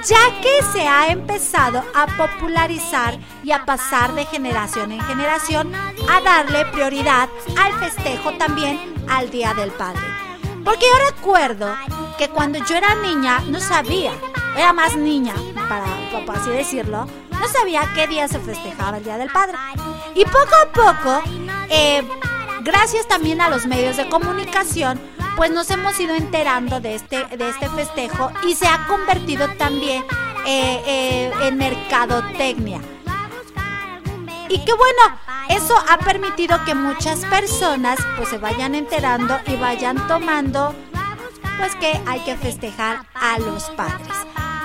ya 0.06 0.40
que 0.40 0.62
se 0.72 0.86
ha 0.86 1.08
empezado 1.08 1.82
a 1.94 2.06
popularizar 2.06 3.18
y 3.42 3.52
a 3.52 3.64
pasar 3.64 4.14
de 4.14 4.24
generación 4.26 4.92
en 4.92 5.00
generación 5.02 5.74
a 5.74 6.20
darle 6.20 6.64
prioridad 6.66 7.28
al 7.58 7.72
festejo 7.74 8.32
también 8.38 8.78
al 9.08 9.30
Día 9.30 9.54
del 9.54 9.70
Padre. 9.70 10.02
Porque 10.64 10.86
yo 10.86 11.14
recuerdo 11.14 11.74
que 12.18 12.28
cuando 12.28 12.58
yo 12.64 12.76
era 12.76 12.94
niña 12.96 13.40
no 13.48 13.60
sabía, 13.60 14.12
era 14.56 14.72
más 14.72 14.96
niña, 14.96 15.34
para, 15.68 15.86
por 16.26 16.36
así 16.36 16.50
decirlo, 16.50 17.06
no 17.30 17.48
sabía 17.48 17.88
qué 17.94 18.06
día 18.06 18.28
se 18.28 18.40
festejaba 18.40 18.98
el 18.98 19.04
Día 19.04 19.18
del 19.18 19.30
Padre. 19.30 19.56
Y 20.14 20.24
poco 20.24 20.50
a 20.62 20.72
poco, 20.72 21.22
eh, 21.70 22.02
gracias 22.62 23.06
también 23.06 23.40
a 23.40 23.48
los 23.48 23.66
medios 23.66 23.96
de 23.96 24.08
comunicación, 24.08 25.00
pues 25.38 25.52
nos 25.52 25.70
hemos 25.70 25.98
ido 26.00 26.16
enterando 26.16 26.80
de 26.80 26.96
este, 26.96 27.24
de 27.24 27.48
este 27.48 27.68
festejo 27.70 28.32
y 28.44 28.56
se 28.56 28.66
ha 28.66 28.88
convertido 28.88 29.46
también 29.56 30.04
eh, 30.44 30.82
eh, 30.84 31.32
en 31.42 31.56
mercadotecnia. 31.56 32.80
Y 34.48 34.58
que 34.64 34.72
bueno, 34.72 35.00
eso 35.48 35.76
ha 35.88 35.98
permitido 35.98 36.58
que 36.64 36.74
muchas 36.74 37.24
personas 37.26 38.00
pues 38.16 38.30
se 38.30 38.38
vayan 38.38 38.74
enterando 38.74 39.38
y 39.46 39.54
vayan 39.54 40.08
tomando 40.08 40.74
pues 41.56 41.76
que 41.76 42.00
hay 42.06 42.18
que 42.20 42.36
festejar 42.36 43.06
a 43.14 43.38
los 43.38 43.70
padres. 43.70 44.08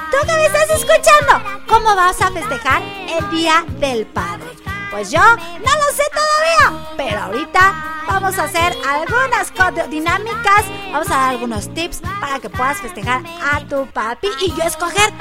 ¿Tú 0.10 0.18
que 0.26 0.34
me 0.34 0.46
estás 0.46 0.72
escuchando? 0.72 1.66
¿Cómo 1.68 1.96
vas 1.96 2.20
a 2.20 2.32
festejar 2.32 2.82
el 2.82 3.30
Día 3.30 3.64
del 3.80 4.08
Padre? 4.08 4.63
Pues 4.94 5.10
yo 5.10 5.20
no 5.20 5.26
lo 5.26 5.96
sé 5.96 6.04
todavía, 6.14 6.88
pero 6.96 7.20
ahorita 7.24 8.04
vamos 8.08 8.38
a 8.38 8.44
hacer 8.44 8.78
algunas 8.88 9.52
dinámicas, 9.90 10.66
vamos 10.92 11.08
a 11.10 11.16
dar 11.16 11.30
algunos 11.32 11.74
tips 11.74 12.02
para 12.22 12.40
que 12.40 12.48
puedas 12.48 12.78
festejar 12.78 13.24
a 13.42 13.60
tu 13.62 13.88
papi 13.88 14.28
y 14.40 14.54
yo 14.54 14.64
escoger 14.64 15.12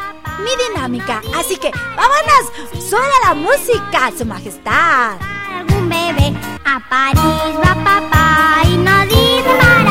mi 0.41 0.51
dinámica. 0.69 1.23
Así 1.41 1.57
que 1.57 1.71
vámonos, 1.97 2.85
suena 2.87 3.15
la 3.25 3.35
música, 3.35 4.13
su 4.17 4.27
majestad. 4.27 5.17
algún 5.59 5.89
bebé. 5.89 6.35
A 6.67 6.79
papá 6.79 8.63
y 8.65 8.77
no 8.77 9.82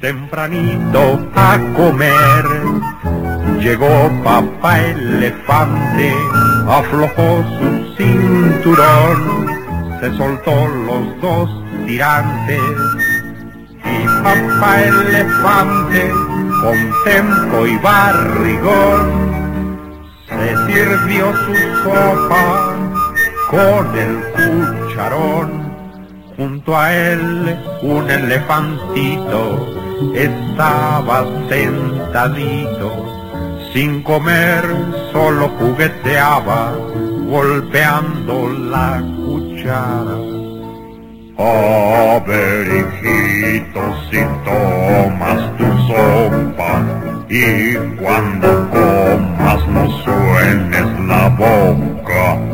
tempranito 0.00 1.30
a 1.34 1.58
comer. 1.76 2.44
Llegó 3.60 4.10
papá 4.24 4.80
elefante, 4.80 6.14
aflojó 6.66 7.44
su 7.58 7.94
cinturón, 7.96 9.46
se 10.00 10.16
soltó 10.16 10.66
los 10.86 11.20
dos 11.20 11.50
tirantes. 11.86 12.60
Y 13.84 14.06
papá 14.22 14.82
elefante, 14.82 16.10
con 16.62 16.78
tempo 17.04 17.66
y 17.66 17.76
barrigón, 17.78 19.30
se 20.28 20.72
sirvió 20.72 21.32
su 21.44 21.54
sopa 21.84 22.74
con 23.50 23.98
el 23.98 24.16
cucharón. 24.32 25.60
Junto 26.36 26.74
a 26.74 26.94
él 26.94 27.58
un 27.82 28.10
elefantito 28.10 29.79
estaba 30.14 31.24
sentadito, 31.48 32.90
sin 33.72 34.02
comer 34.02 34.64
solo 35.12 35.48
jugueteaba, 35.58 36.72
golpeando 37.28 38.48
la 38.48 39.02
cuchara. 39.16 40.18
A 41.38 42.20
ver, 42.26 42.66
hijito, 42.66 43.80
si 44.10 44.18
tomas 44.44 45.56
tu 45.56 45.64
sopa 45.88 46.84
y 47.30 47.74
cuando 47.96 48.68
comas 48.70 49.66
no 49.68 49.90
suenes 50.02 51.00
la 51.06 51.28
boca. 51.30 52.49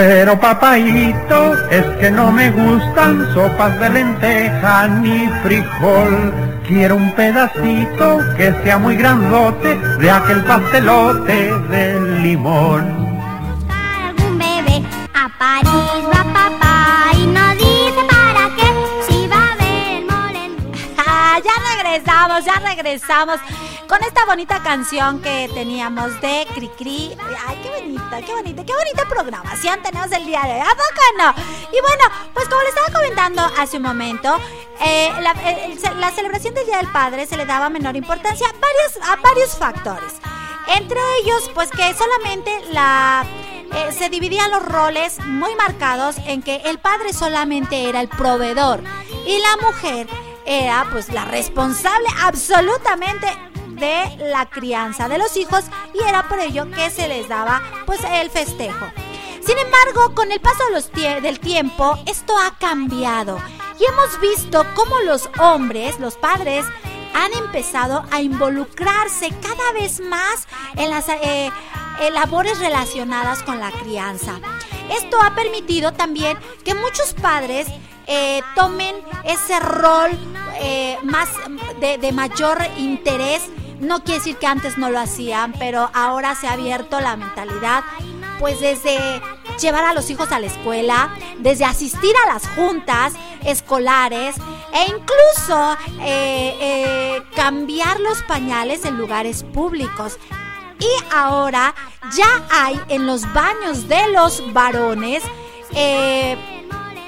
Pero 0.00 0.40
papayito, 0.40 1.68
es 1.68 1.84
que 1.98 2.10
no 2.10 2.32
me 2.32 2.50
gustan 2.50 3.34
sopas 3.34 3.78
de 3.78 3.90
lenteja 3.90 4.88
ni 4.88 5.28
frijol. 5.42 6.32
Quiero 6.66 6.96
un 6.96 7.12
pedacito 7.12 8.18
que 8.34 8.50
sea 8.62 8.78
muy 8.78 8.96
grandote 8.96 9.76
de 9.76 10.10
aquel 10.10 10.42
pastelote 10.44 11.52
de 11.68 12.00
limón. 12.22 12.82
buscar 13.52 14.04
algún 14.08 14.38
bebé. 14.38 14.82
A 15.12 15.28
París 15.38 16.02
va 16.06 16.24
papá 16.32 17.10
y 17.14 17.26
no 17.26 17.50
dice 17.56 18.02
para 18.08 18.56
qué. 18.56 18.68
Si 19.06 19.26
va 19.28 19.52
a 19.52 19.56
ver 19.56 20.02
Rouge. 20.08 20.50
Ah, 20.96 21.38
ya 21.44 21.56
regresamos, 21.76 22.42
ya 22.46 22.54
regresamos 22.54 23.38
con 23.90 24.04
esta 24.04 24.24
bonita 24.24 24.62
canción 24.62 25.20
que 25.20 25.50
teníamos 25.52 26.20
de 26.20 26.46
Cricri. 26.54 27.16
Ay, 27.48 27.58
qué 27.60 27.70
bonita, 27.70 28.22
qué 28.24 28.32
bonita, 28.34 28.64
qué 28.64 28.72
bonita 28.72 29.04
programación 29.08 29.82
tenemos 29.82 30.12
el 30.12 30.26
día 30.26 30.42
de 30.42 30.52
hoy. 30.52 30.60
¿A 30.60 30.70
poco 30.70 31.02
no? 31.18 31.34
Y 31.76 31.80
bueno, 31.80 32.04
pues 32.32 32.48
como 32.48 32.62
le 32.62 32.68
estaba 32.68 32.86
comentando 32.92 33.42
hace 33.58 33.78
un 33.78 33.82
momento, 33.82 34.38
eh, 34.80 35.10
el- 35.44 36.00
la 36.00 36.12
celebración 36.12 36.54
del 36.54 36.66
Día 36.66 36.76
del 36.76 36.92
Padre 36.92 37.26
se 37.26 37.36
le 37.36 37.46
daba 37.46 37.68
menor 37.68 37.96
importancia 37.96 38.46
a 38.46 38.52
varios, 38.52 39.10
a 39.10 39.16
varios 39.16 39.56
factores. 39.56 40.12
Entre 40.68 41.00
ellos, 41.24 41.50
pues 41.52 41.68
que 41.72 41.92
solamente 41.94 42.52
la 42.70 43.24
eh, 43.72 43.92
se 43.92 44.08
dividían 44.08 44.52
los 44.52 44.62
roles 44.64 45.18
muy 45.26 45.54
marcados 45.56 46.16
en 46.26 46.42
que 46.42 46.56
el 46.64 46.78
padre 46.80 47.12
solamente 47.12 47.88
era 47.88 48.00
el 48.00 48.08
proveedor 48.08 48.82
y 49.26 49.38
la 49.38 49.56
mujer 49.64 50.08
era 50.44 50.88
pues 50.90 51.08
la 51.12 51.24
responsable 51.24 52.08
absolutamente 52.22 53.28
de 53.80 54.28
la 54.30 54.48
crianza 54.48 55.08
de 55.08 55.18
los 55.18 55.36
hijos 55.36 55.64
y 55.94 56.06
era 56.06 56.28
por 56.28 56.38
ello 56.38 56.70
que 56.70 56.90
se 56.90 57.08
les 57.08 57.28
daba 57.28 57.62
pues 57.86 58.00
el 58.04 58.30
festejo. 58.30 58.86
Sin 59.44 59.58
embargo, 59.58 60.14
con 60.14 60.30
el 60.30 60.40
paso 60.40 60.62
del 61.20 61.40
tiempo, 61.40 61.98
esto 62.06 62.34
ha 62.38 62.56
cambiado 62.58 63.38
y 63.78 63.84
hemos 63.84 64.20
visto 64.20 64.64
cómo 64.74 65.00
los 65.00 65.28
hombres, 65.40 65.98
los 65.98 66.16
padres, 66.16 66.66
han 67.14 67.32
empezado 67.32 68.04
a 68.10 68.20
involucrarse 68.20 69.30
cada 69.42 69.72
vez 69.72 70.00
más 70.00 70.46
en 70.76 70.90
las 70.90 71.08
eh, 71.08 71.50
labores 72.12 72.58
relacionadas 72.58 73.42
con 73.42 73.58
la 73.58 73.70
crianza. 73.72 74.38
Esto 74.90 75.20
ha 75.22 75.34
permitido 75.34 75.92
también 75.92 76.38
que 76.64 76.74
muchos 76.74 77.14
padres 77.14 77.66
eh, 78.06 78.42
tomen 78.54 78.96
ese 79.24 79.58
rol 79.60 80.10
eh, 80.60 80.98
más 81.02 81.28
de 81.80 82.12
mayor 82.12 82.58
interés. 82.76 83.48
No 83.80 84.04
quiere 84.04 84.20
decir 84.20 84.36
que 84.36 84.46
antes 84.46 84.76
no 84.76 84.90
lo 84.90 85.00
hacían, 85.00 85.54
pero 85.58 85.90
ahora 85.94 86.34
se 86.34 86.46
ha 86.46 86.52
abierto 86.52 87.00
la 87.00 87.16
mentalidad, 87.16 87.82
pues 88.38 88.60
desde 88.60 88.98
llevar 89.58 89.84
a 89.84 89.94
los 89.94 90.10
hijos 90.10 90.32
a 90.32 90.38
la 90.38 90.46
escuela, 90.46 91.14
desde 91.38 91.64
asistir 91.64 92.14
a 92.24 92.32
las 92.32 92.46
juntas 92.48 93.14
escolares 93.44 94.36
e 94.72 94.84
incluso 94.84 95.76
eh, 96.02 96.56
eh, 96.60 97.22
cambiar 97.34 98.00
los 98.00 98.22
pañales 98.22 98.84
en 98.84 98.98
lugares 98.98 99.44
públicos. 99.44 100.18
Y 100.78 101.14
ahora 101.14 101.74
ya 102.16 102.46
hay 102.50 102.80
en 102.88 103.06
los 103.06 103.30
baños 103.32 103.88
de 103.88 104.08
los 104.12 104.52
varones 104.52 105.22
eh, 105.74 106.36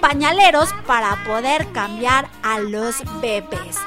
pañaleros 0.00 0.70
para 0.86 1.22
poder 1.24 1.70
cambiar 1.72 2.28
a 2.42 2.58
los 2.58 2.96
bebés. 3.20 3.78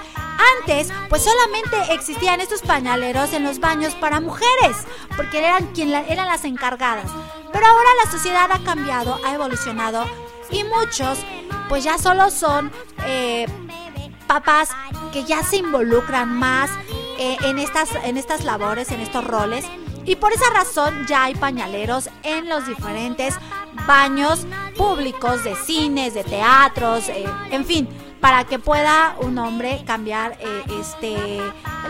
Antes, 0.59 0.91
pues 1.09 1.23
solamente 1.23 1.93
existían 1.93 2.41
estos 2.41 2.61
pañaleros 2.61 3.33
en 3.33 3.43
los 3.43 3.59
baños 3.59 3.95
para 3.95 4.19
mujeres, 4.19 4.75
porque 5.15 5.39
eran 5.39 5.67
quien 5.73 5.91
la- 5.91 6.01
eran 6.07 6.27
las 6.27 6.43
encargadas. 6.45 7.09
Pero 7.53 7.65
ahora 7.65 7.89
la 8.03 8.11
sociedad 8.11 8.49
ha 8.51 8.59
cambiado, 8.63 9.19
ha 9.25 9.33
evolucionado 9.33 10.05
y 10.51 10.63
muchos, 10.65 11.19
pues 11.69 11.83
ya 11.83 11.97
solo 11.97 12.29
son 12.29 12.71
eh, 13.05 13.45
papás 14.27 14.69
que 15.13 15.23
ya 15.23 15.41
se 15.43 15.57
involucran 15.57 16.33
más 16.37 16.69
eh, 17.17 17.37
en, 17.43 17.57
estas, 17.59 17.89
en 18.03 18.17
estas 18.17 18.43
labores, 18.43 18.91
en 18.91 18.99
estos 18.99 19.23
roles. 19.23 19.65
Y 20.03 20.17
por 20.17 20.33
esa 20.33 20.49
razón 20.53 21.07
ya 21.07 21.23
hay 21.23 21.35
pañaleros 21.35 22.09
en 22.23 22.47
los 22.49 22.67
diferentes 22.67 23.35
baños 23.87 24.45
públicos 24.77 25.43
de 25.43 25.55
cines, 25.55 26.13
de 26.13 26.23
teatros, 26.23 27.09
eh, 27.09 27.25
en 27.51 27.65
fin, 27.65 27.87
para 28.25 28.43
que 28.43 28.57
pueda 28.57 29.15
un 29.19 29.37
hombre 29.37 29.83
cambiar 29.85 30.35
eh, 30.39 30.63
este 30.81 31.39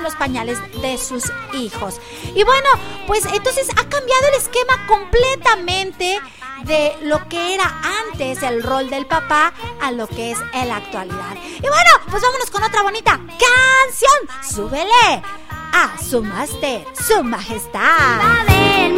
los 0.03 0.15
pañales 0.15 0.59
de 0.81 0.97
sus 0.97 1.31
hijos. 1.53 2.01
Y 2.35 2.43
bueno, 2.43 2.67
pues 3.07 3.23
entonces 3.23 3.69
ha 3.69 3.87
cambiado 3.87 4.27
el 4.33 4.41
esquema 4.41 4.85
completamente 4.85 6.19
de 6.65 6.93
lo 7.03 7.25
que 7.29 7.53
era 7.53 7.73
antes 8.11 8.43
el 8.43 8.63
rol 8.63 8.89
del 8.89 9.05
papá 9.05 9.53
a 9.81 9.93
lo 9.93 10.07
que 10.07 10.31
es 10.31 10.37
en 10.51 10.67
la 10.67 10.75
actualidad. 10.75 11.37
Y 11.55 11.61
bueno, 11.61 11.91
pues 12.11 12.21
vámonos 12.21 12.51
con 12.51 12.63
otra 12.63 12.81
bonita 12.81 13.11
canción. 13.13 14.43
Súbele 14.43 15.23
a 15.71 15.97
su 15.97 16.21
su 17.07 17.23
majestad. 17.23 18.19
Va 18.19 18.41
a 18.41 18.43
ver. 18.43 18.93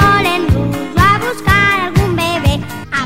Va 0.97 1.15
a 1.15 1.19
buscar 1.19 1.81
algún 1.81 2.15
bebé. 2.15 2.59
A 2.91 3.05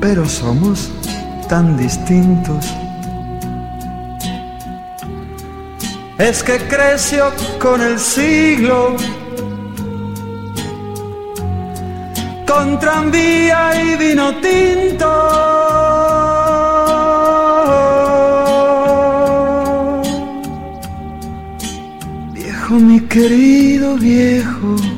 Pero 0.00 0.28
somos 0.28 0.90
tan 1.48 1.76
distintos. 1.76 2.64
Es 6.18 6.42
que 6.42 6.58
creció 6.58 7.32
con 7.60 7.80
el 7.80 7.98
siglo, 7.98 8.96
con 12.46 12.78
tranvía 12.78 13.82
y 13.82 13.96
vino 13.96 14.34
tinto. 14.40 15.08
Viejo, 22.32 22.74
mi 22.74 23.00
querido 23.00 23.94
viejo. 23.96 24.97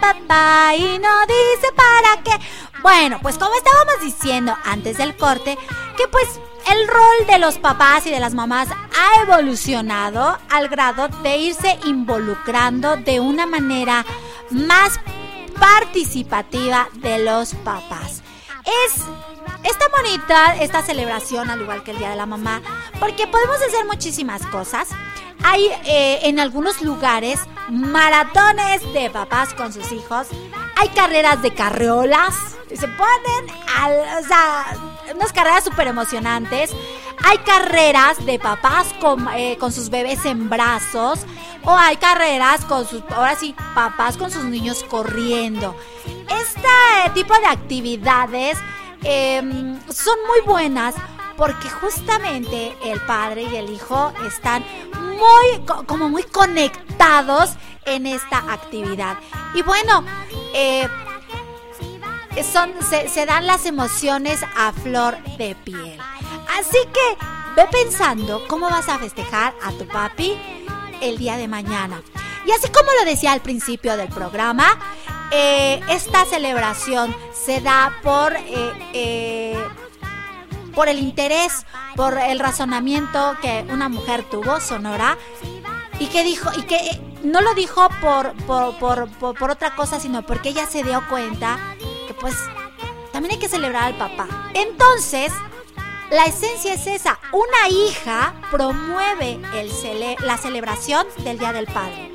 Papá 0.00 0.74
y 0.76 0.98
no 0.98 1.26
dice 1.26 1.72
para 1.74 2.22
qué. 2.22 2.44
Bueno, 2.82 3.18
pues 3.22 3.38
como 3.38 3.54
estábamos 3.54 4.00
diciendo 4.02 4.56
antes 4.64 4.98
del 4.98 5.16
corte, 5.16 5.58
que 5.96 6.08
pues 6.08 6.28
el 6.70 6.88
rol 6.88 7.26
de 7.26 7.38
los 7.38 7.58
papás 7.58 8.06
y 8.06 8.10
de 8.10 8.20
las 8.20 8.34
mamás 8.34 8.68
ha 8.70 9.22
evolucionado 9.22 10.38
al 10.50 10.68
grado 10.68 11.08
de 11.22 11.38
irse 11.38 11.78
involucrando 11.84 12.96
de 12.96 13.20
una 13.20 13.46
manera 13.46 14.04
más 14.50 15.00
participativa 15.58 16.88
de 16.94 17.18
los 17.18 17.54
papás. 17.54 18.22
Es 18.84 19.02
Está 19.66 19.86
bonita 19.88 20.54
esta 20.62 20.80
celebración, 20.80 21.50
al 21.50 21.60
igual 21.60 21.82
que 21.82 21.90
el 21.90 21.98
Día 21.98 22.10
de 22.10 22.16
la 22.16 22.26
Mamá, 22.26 22.62
porque 23.00 23.26
podemos 23.26 23.56
hacer 23.56 23.84
muchísimas 23.84 24.46
cosas. 24.46 24.90
Hay 25.48 25.70
eh, 25.84 26.18
en 26.24 26.40
algunos 26.40 26.82
lugares 26.82 27.38
maratones 27.70 28.82
de 28.92 29.08
papás 29.10 29.54
con 29.54 29.72
sus 29.72 29.92
hijos. 29.92 30.26
Hay 30.74 30.88
carreras 30.88 31.40
de 31.40 31.54
carreolas. 31.54 32.34
Se 32.68 32.88
ponen, 32.88 33.56
o 34.18 34.26
sea, 34.26 34.76
unas 35.14 35.32
carreras 35.32 35.62
súper 35.62 35.86
emocionantes. 35.86 36.72
Hay 37.24 37.38
carreras 37.38 38.26
de 38.26 38.40
papás 38.40 38.88
con, 39.00 39.28
eh, 39.36 39.56
con 39.60 39.70
sus 39.70 39.88
bebés 39.88 40.24
en 40.24 40.50
brazos. 40.50 41.20
O 41.62 41.70
hay 41.70 41.96
carreras 41.96 42.64
con 42.64 42.84
sus, 42.84 43.04
ahora 43.10 43.36
sí, 43.36 43.54
papás 43.72 44.16
con 44.16 44.32
sus 44.32 44.42
niños 44.46 44.82
corriendo. 44.82 45.76
Este 46.28 47.10
tipo 47.14 47.38
de 47.38 47.46
actividades 47.46 48.58
eh, 49.04 49.40
son 49.90 50.18
muy 50.26 50.40
buenas 50.44 50.96
porque 51.36 51.68
justamente 51.68 52.76
el 52.84 53.00
padre 53.02 53.42
y 53.42 53.56
el 53.56 53.70
hijo 53.70 54.12
están 54.26 54.64
muy, 54.92 55.64
co- 55.66 55.84
como 55.86 56.08
muy 56.08 56.22
conectados 56.24 57.50
en 57.84 58.06
esta 58.06 58.38
actividad. 58.52 59.18
Y 59.54 59.62
bueno, 59.62 60.04
eh, 60.54 60.88
son, 62.52 62.72
se, 62.82 63.26
dan 63.26 63.46
las 63.46 63.66
emociones 63.66 64.40
a 64.56 64.72
flor 64.72 65.16
de 65.38 65.54
piel. 65.54 65.98
Así 66.58 66.78
que 66.92 67.24
ve 67.56 67.66
pensando 67.70 68.42
cómo 68.48 68.68
vas 68.68 68.88
a 68.88 68.98
festejar 68.98 69.54
a 69.62 69.72
tu 69.72 69.86
papi 69.86 70.38
el 71.00 71.18
día 71.18 71.36
de 71.36 71.48
mañana. 71.48 72.02
Y 72.46 72.52
así 72.52 72.68
como 72.68 72.90
lo 72.98 73.04
decía 73.04 73.32
al 73.32 73.40
principio 73.40 73.96
del 73.96 74.08
programa, 74.08 74.78
eh, 75.32 75.80
esta 75.88 76.24
celebración 76.26 77.14
se 77.32 77.60
da 77.60 77.92
por, 78.02 78.34
eh, 78.36 79.58
por 80.76 80.88
el 80.90 81.00
interés, 81.00 81.64
por 81.96 82.18
el 82.18 82.38
razonamiento 82.38 83.36
que 83.40 83.66
una 83.70 83.88
mujer 83.88 84.22
tuvo, 84.30 84.60
Sonora, 84.60 85.16
y 85.98 86.06
que 86.08 86.22
dijo, 86.22 86.50
y 86.54 86.62
que 86.64 86.76
eh, 86.76 87.00
no 87.24 87.40
lo 87.40 87.54
dijo 87.54 87.88
por, 88.02 88.34
por, 88.44 88.78
por, 88.78 89.08
por, 89.34 89.50
otra 89.50 89.74
cosa, 89.74 89.98
sino 89.98 90.24
porque 90.24 90.50
ella 90.50 90.66
se 90.66 90.84
dio 90.84 91.02
cuenta 91.08 91.58
que 92.06 92.12
pues 92.12 92.34
también 93.10 93.32
hay 93.32 93.40
que 93.40 93.48
celebrar 93.48 93.84
al 93.84 93.96
papá. 93.96 94.50
Entonces, 94.52 95.32
la 96.10 96.26
esencia 96.26 96.74
es 96.74 96.86
esa, 96.86 97.18
una 97.32 97.68
hija 97.70 98.34
promueve 98.50 99.40
la 100.20 100.36
celebración 100.36 101.06
del 101.24 101.38
Día 101.38 101.54
del 101.54 101.66
Padre. 101.66 102.12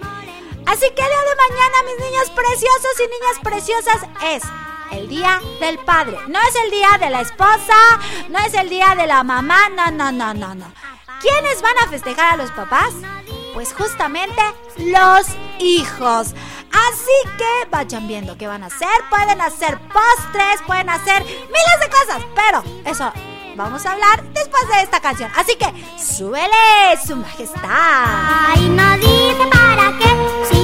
Así 0.67 0.85
que 0.95 1.01
el 1.01 1.07
día 1.09 1.23
de 1.27 1.49
mañana, 1.49 1.77
mis 1.87 2.05
niños 2.05 2.29
preciosos 2.29 2.91
y 2.99 3.09
niñas 3.09 3.39
preciosas, 3.43 4.01
es 4.23 4.43
el 4.91 5.07
día 5.07 5.39
del 5.59 5.77
padre. 5.79 6.17
No 6.27 6.39
es 6.39 6.55
el 6.63 6.71
día 6.71 6.97
de 6.99 7.09
la 7.09 7.21
esposa, 7.21 7.99
no 8.29 8.39
es 8.39 8.53
el 8.53 8.69
día 8.69 8.95
de 8.95 9.07
la 9.07 9.23
mamá, 9.23 9.69
no, 9.69 9.91
no, 9.91 10.11
no, 10.11 10.33
no, 10.33 10.55
no. 10.55 10.71
¿Quiénes 11.21 11.61
van 11.61 11.77
a 11.83 11.87
festejar 11.87 12.33
a 12.33 12.37
los 12.37 12.51
papás? 12.51 12.93
Pues 13.53 13.73
justamente 13.73 14.41
los 14.77 15.27
hijos. 15.59 16.33
Así 16.71 17.37
que 17.37 17.69
vayan 17.69 18.07
viendo 18.07 18.37
qué 18.37 18.47
van 18.47 18.63
a 18.63 18.67
hacer. 18.67 18.87
Pueden 19.09 19.41
hacer 19.41 19.77
postres, 19.89 20.61
pueden 20.65 20.89
hacer 20.89 21.23
miles 21.23 21.79
de 21.81 21.89
cosas, 21.89 22.23
pero 22.33 22.63
eso 22.85 23.11
vamos 23.55 23.85
a 23.85 23.91
hablar 23.91 24.23
después 24.33 24.67
de 24.69 24.81
esta 24.81 24.99
canción. 24.99 25.29
Así 25.35 25.55
que 25.55 25.71
súbele, 26.01 26.97
su 27.05 27.15
majestad. 27.15 27.61
Ay, 27.63 28.69
no 28.69 28.97
dice 28.97 29.47
para 29.51 29.97
qué, 29.99 30.07
si 30.51 30.60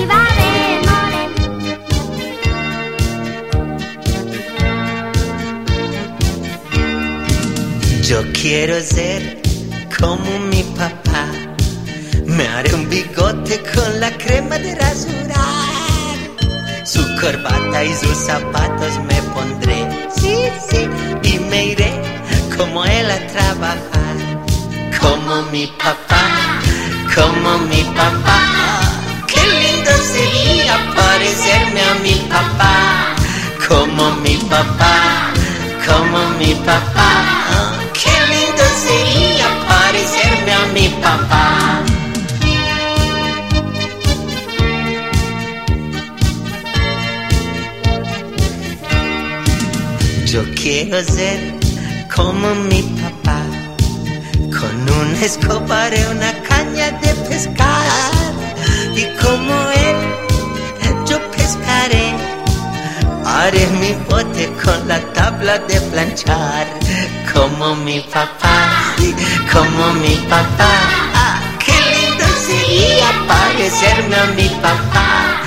Yo 8.07 8.23
quiero 8.31 8.79
ser 8.79 9.41
como 9.99 10.39
mi 10.49 10.63
papá. 10.63 11.25
Me 12.25 12.47
haré 12.47 12.73
un 12.73 12.89
bigote 12.89 13.61
con 13.75 13.99
la 13.99 14.09
crema 14.11 14.57
de 14.57 14.75
rasurar. 14.75 16.15
Su 16.85 17.01
corbata 17.19 17.83
y 17.83 17.93
sus 17.93 18.15
zapatos 18.15 18.97
me 19.09 19.21
pondré. 19.33 19.85
Sí, 20.15 20.37
sí. 20.69 20.87
Y 21.23 21.39
me 21.49 21.65
iré 21.65 21.91
como 22.55 22.85
él 22.85 23.11
a 23.11 23.27
trabajar. 23.27 24.15
Como 25.01 25.41
mi 25.51 25.67
papá, 25.67 26.61
como 27.13 27.57
mi 27.67 27.83
papá. 27.93 28.39
Qué 29.27 29.41
lindo 29.41 29.91
sería 30.13 30.77
parecerme 30.95 31.81
a 31.81 31.93
mi 31.95 32.15
papá, 32.29 33.15
como 33.67 34.11
mi 34.21 34.37
papá, 34.37 35.33
como 35.85 36.29
mi 36.39 36.55
papá. 36.55 37.36
Qué 38.01 38.15
lindo 38.31 38.63
sería 38.85 39.47
parecerme 39.67 40.51
a 40.53 40.65
mi 40.73 40.87
papá. 41.01 41.83
Yo 50.25 50.43
quiero 50.55 51.03
ser 51.03 51.39
como 52.15 52.53
mi 52.69 52.83
papá, 53.01 53.41
con 54.57 54.75
una 54.99 55.25
escoba 55.25 55.89
y 55.89 56.03
una 56.15 56.33
caña 56.43 56.91
de 57.01 57.13
pescar. 57.27 58.31
Y 58.95 59.03
como 59.23 59.53
él, 59.71 59.95
yo 61.09 61.17
pescaré. 61.31 62.13
Haré 63.25 63.65
mi 63.81 63.93
bote 64.09 64.49
con 64.63 64.87
la 64.87 64.99
tabla 65.13 65.59
de 65.59 65.81
planchar, 65.81 66.67
como 67.33 67.75
mi 67.75 67.99
papá, 68.01 68.95
como 69.51 69.93
mi 69.93 70.15
papá. 70.29 70.73
Qué 71.63 71.73
lindo 71.93 72.25
sería 72.47 73.09
parecerme 73.27 74.15
a 74.15 74.25
mi 74.35 74.49
papá, 74.61 75.41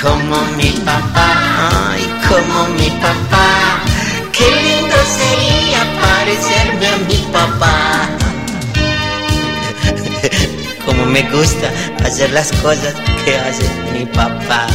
como 0.00 0.36
mi 0.56 0.70
papá, 0.84 1.28
ay, 1.90 2.02
como 2.28 2.68
mi 2.78 2.90
papá. 3.00 3.80
Qué 4.32 4.48
lindo 4.64 4.96
sería 5.18 5.82
parecerme 6.00 6.86
a 6.86 6.98
mi 7.08 7.18
papá. 7.32 8.08
Como 10.84 11.06
me 11.06 11.22
gusta 11.30 11.70
hacer 12.04 12.32
las 12.32 12.50
cosas 12.62 12.94
que 13.24 13.38
hace 13.38 13.64
mi 13.92 14.04
papá. 14.06 14.66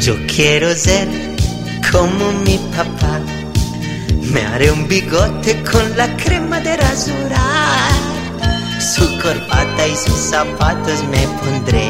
Yo 0.00 0.14
quiero 0.26 0.74
ser 0.74 1.08
como 1.90 2.32
mi 2.44 2.58
papá. 2.76 3.20
Me 4.32 4.44
haré 4.44 4.70
un 4.70 4.86
bigote 4.86 5.62
con 5.62 5.96
la 5.96 6.06
crema 6.16 6.60
de 6.60 6.76
rasurar. 6.76 7.92
Su 8.78 9.04
corbata 9.22 9.86
y 9.86 9.96
sus 9.96 10.18
zapatos 10.18 11.02
me 11.04 11.26
pondré. 11.40 11.88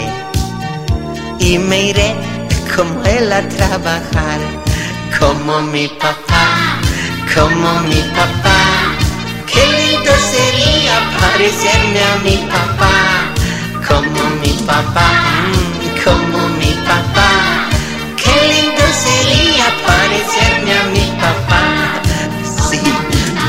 Y 1.40 1.58
me 1.58 1.88
iré 1.90 2.14
como 2.76 3.02
él 3.04 3.32
a 3.32 3.42
trabajar. 3.48 4.38
Como 5.18 5.62
mi 5.62 5.88
papá, 5.88 6.78
como 7.34 7.80
mi 7.88 8.00
papá. 8.14 8.60
Qué 9.52 9.64
lindo 9.78 10.12
sería 10.32 10.94
parecerme 11.20 12.00
a 12.04 12.16
mi 12.22 12.36
papá. 12.54 12.94
Como 13.88 14.30
mi 14.40 14.52
papá, 14.64 15.10
como 16.04 16.48
mi 16.60 16.72
papá. 16.86 17.30
Qué 18.16 18.34
lindo 18.52 18.84
sería 19.04 19.66
parecerme 19.86 20.72
a 20.72 20.84
mi 20.94 21.07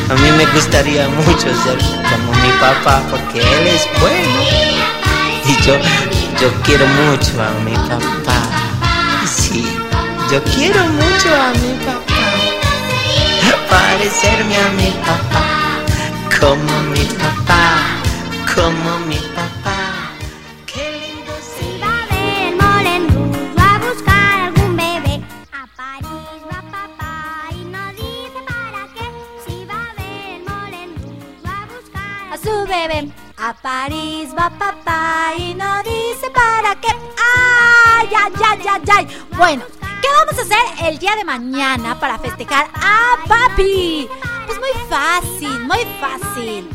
a 0.09 0.13
mí 0.15 0.31
me 0.31 0.45
gustaría 0.47 1.07
mucho 1.07 1.47
ser 1.63 1.77
como 1.77 2.33
mi 2.41 2.51
papá 2.59 3.01
porque 3.09 3.39
él 3.39 3.67
es 3.67 3.87
bueno. 4.01 4.39
Y 5.45 5.55
yo, 5.63 5.75
yo 6.41 6.51
quiero 6.63 6.85
mucho 6.87 7.41
a 7.41 7.51
mi 7.63 7.75
papá. 7.75 8.41
Sí, 9.27 9.65
yo 10.31 10.43
quiero 10.43 10.83
mucho 10.87 11.29
a 11.35 11.51
mi 11.61 11.73
papá. 11.85 11.99
Parecerme 13.69 14.55
a 14.57 14.69
mi 14.71 14.91
papá. 15.05 15.45
Como 16.39 16.81
mi 16.91 17.05
papá, 17.05 17.81
como 18.55 18.99
mi 19.05 19.15
papá. 19.15 19.28
A 33.49 33.53
París 33.53 34.29
va 34.37 34.51
papá 34.51 35.33
y 35.35 35.55
no 35.55 35.81
dice 35.81 36.29
para 36.29 36.75
qué. 36.75 36.89
¡Ay, 36.89 38.07
ay, 38.15 38.33
ay, 38.45 38.59
ay, 38.69 38.81
ay! 38.95 39.25
Bueno, 39.35 39.63
¿qué 40.01 40.07
vamos 40.19 40.37
a 40.37 40.41
hacer 40.43 40.87
el 40.87 40.99
día 40.99 41.15
de 41.15 41.23
mañana 41.23 41.99
para 41.99 42.19
festejar 42.19 42.67
a 42.75 43.17
papi? 43.27 44.07
Pues 44.45 44.59
muy 44.59 44.87
fácil, 44.87 45.59
muy 45.61 45.83
fácil. 45.99 46.69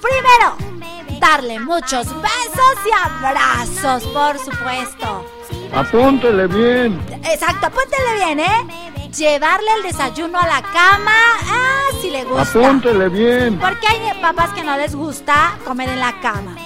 Primero, 0.00 1.18
darle 1.18 1.58
muchos 1.58 2.06
besos 2.22 2.76
y 2.86 2.92
abrazos, 2.92 4.04
por 4.12 4.38
supuesto. 4.38 5.26
Apúntele 5.74 6.46
bien. 6.46 7.00
Exacto, 7.24 7.66
apúntele 7.66 8.14
bien, 8.14 8.38
¿eh? 8.38 9.10
Llevarle 9.16 9.70
el 9.78 9.82
desayuno 9.82 10.38
a 10.38 10.46
la 10.46 10.62
cama, 10.62 11.16
ah, 11.48 11.79
si 12.00 12.10
le 12.10 12.24
gusta. 12.24 12.42
Apúntele 12.42 13.08
bien. 13.08 13.58
Porque 13.58 13.86
hay 13.86 14.00
papás 14.20 14.50
que 14.50 14.64
no 14.64 14.76
les 14.76 14.94
gusta 14.94 15.58
comer 15.64 15.88
en 15.88 16.00
la 16.00 16.20
cama. 16.20 16.56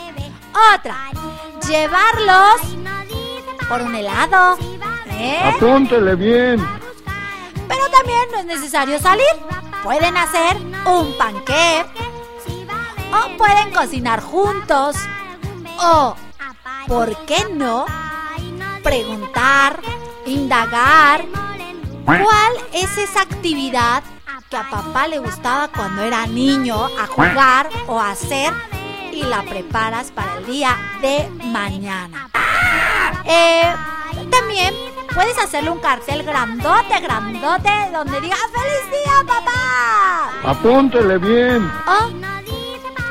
Otra, 0.75 1.11
llevarlos 1.69 2.61
por 3.69 3.83
un 3.83 3.95
helado. 3.95 4.57
¿eh? 5.11 5.41
Apúntele 5.45 6.15
bien. 6.15 6.65
Pero 7.69 7.89
también 7.91 8.29
no 8.33 8.39
es 8.39 8.47
necesario 8.47 8.99
salir. 8.99 9.25
Pueden 9.83 10.17
hacer 10.17 10.57
un 10.87 11.17
panqué. 11.19 11.85
O 13.13 13.37
pueden 13.37 13.73
cocinar 13.73 14.21
juntos. 14.21 14.97
O, 15.79 16.15
¿por 16.87 17.17
qué 17.27 17.47
no? 17.53 17.87
Preguntar, 18.83 19.81
indagar. 20.27 21.25
¿Cuál 22.05 22.53
es 22.73 22.99
esa 22.99 23.23
actividad 23.23 24.03
que 24.55 24.61
a 24.61 24.71
papá 24.71 25.09
le 25.09 25.19
gustaba 25.19 25.67
cuando 25.67 26.03
era 26.03 26.29
niño 26.29 26.77
a 26.77 27.09
jugar 27.09 27.69
o 27.89 27.99
a 27.99 28.13
hacer 28.13 28.53
y 29.13 29.25
la 29.25 29.43
preparas 29.43 30.13
para 30.13 30.37
el 30.39 30.47
día 30.47 30.77
de 31.01 31.29
mañana? 31.47 32.29
Eh, 33.25 33.65
también 34.31 34.73
puedes 35.13 35.37
hacerle 35.39 35.71
un 35.71 35.81
cartel 35.81 36.23
grandote, 36.23 37.01
grandote, 37.01 37.71
donde 37.93 38.21
diga 38.21 38.37
¡Feliz 38.37 38.91
día, 38.93 39.27
papá! 39.27 40.51
Apúntele 40.53 41.19
bien. 41.19 41.69
O, 41.89 42.34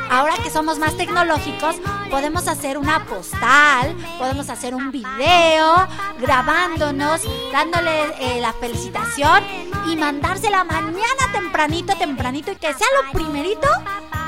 ahora 0.10 0.36
que 0.44 0.50
somos 0.50 0.80
más 0.80 0.96
tecnológicos, 0.98 1.76
podemos 2.10 2.48
hacer 2.48 2.78
una 2.78 3.06
postal, 3.06 3.96
podemos 4.18 4.50
hacer 4.50 4.76
un 4.76 4.92
video 4.92 5.88
grabándonos, 6.20 7.22
dándole 7.52 7.92
eh, 8.20 8.42
la 8.42 8.54
felicitación 8.54 9.44
y 9.88 9.96
mandársela 9.96 10.64
mañana 10.64 11.32
tempranito, 11.32 11.96
tempranito 11.96 12.52
y 12.52 12.56
que 12.56 12.74
sea 12.74 12.88
lo 13.04 13.12
primerito 13.12 13.68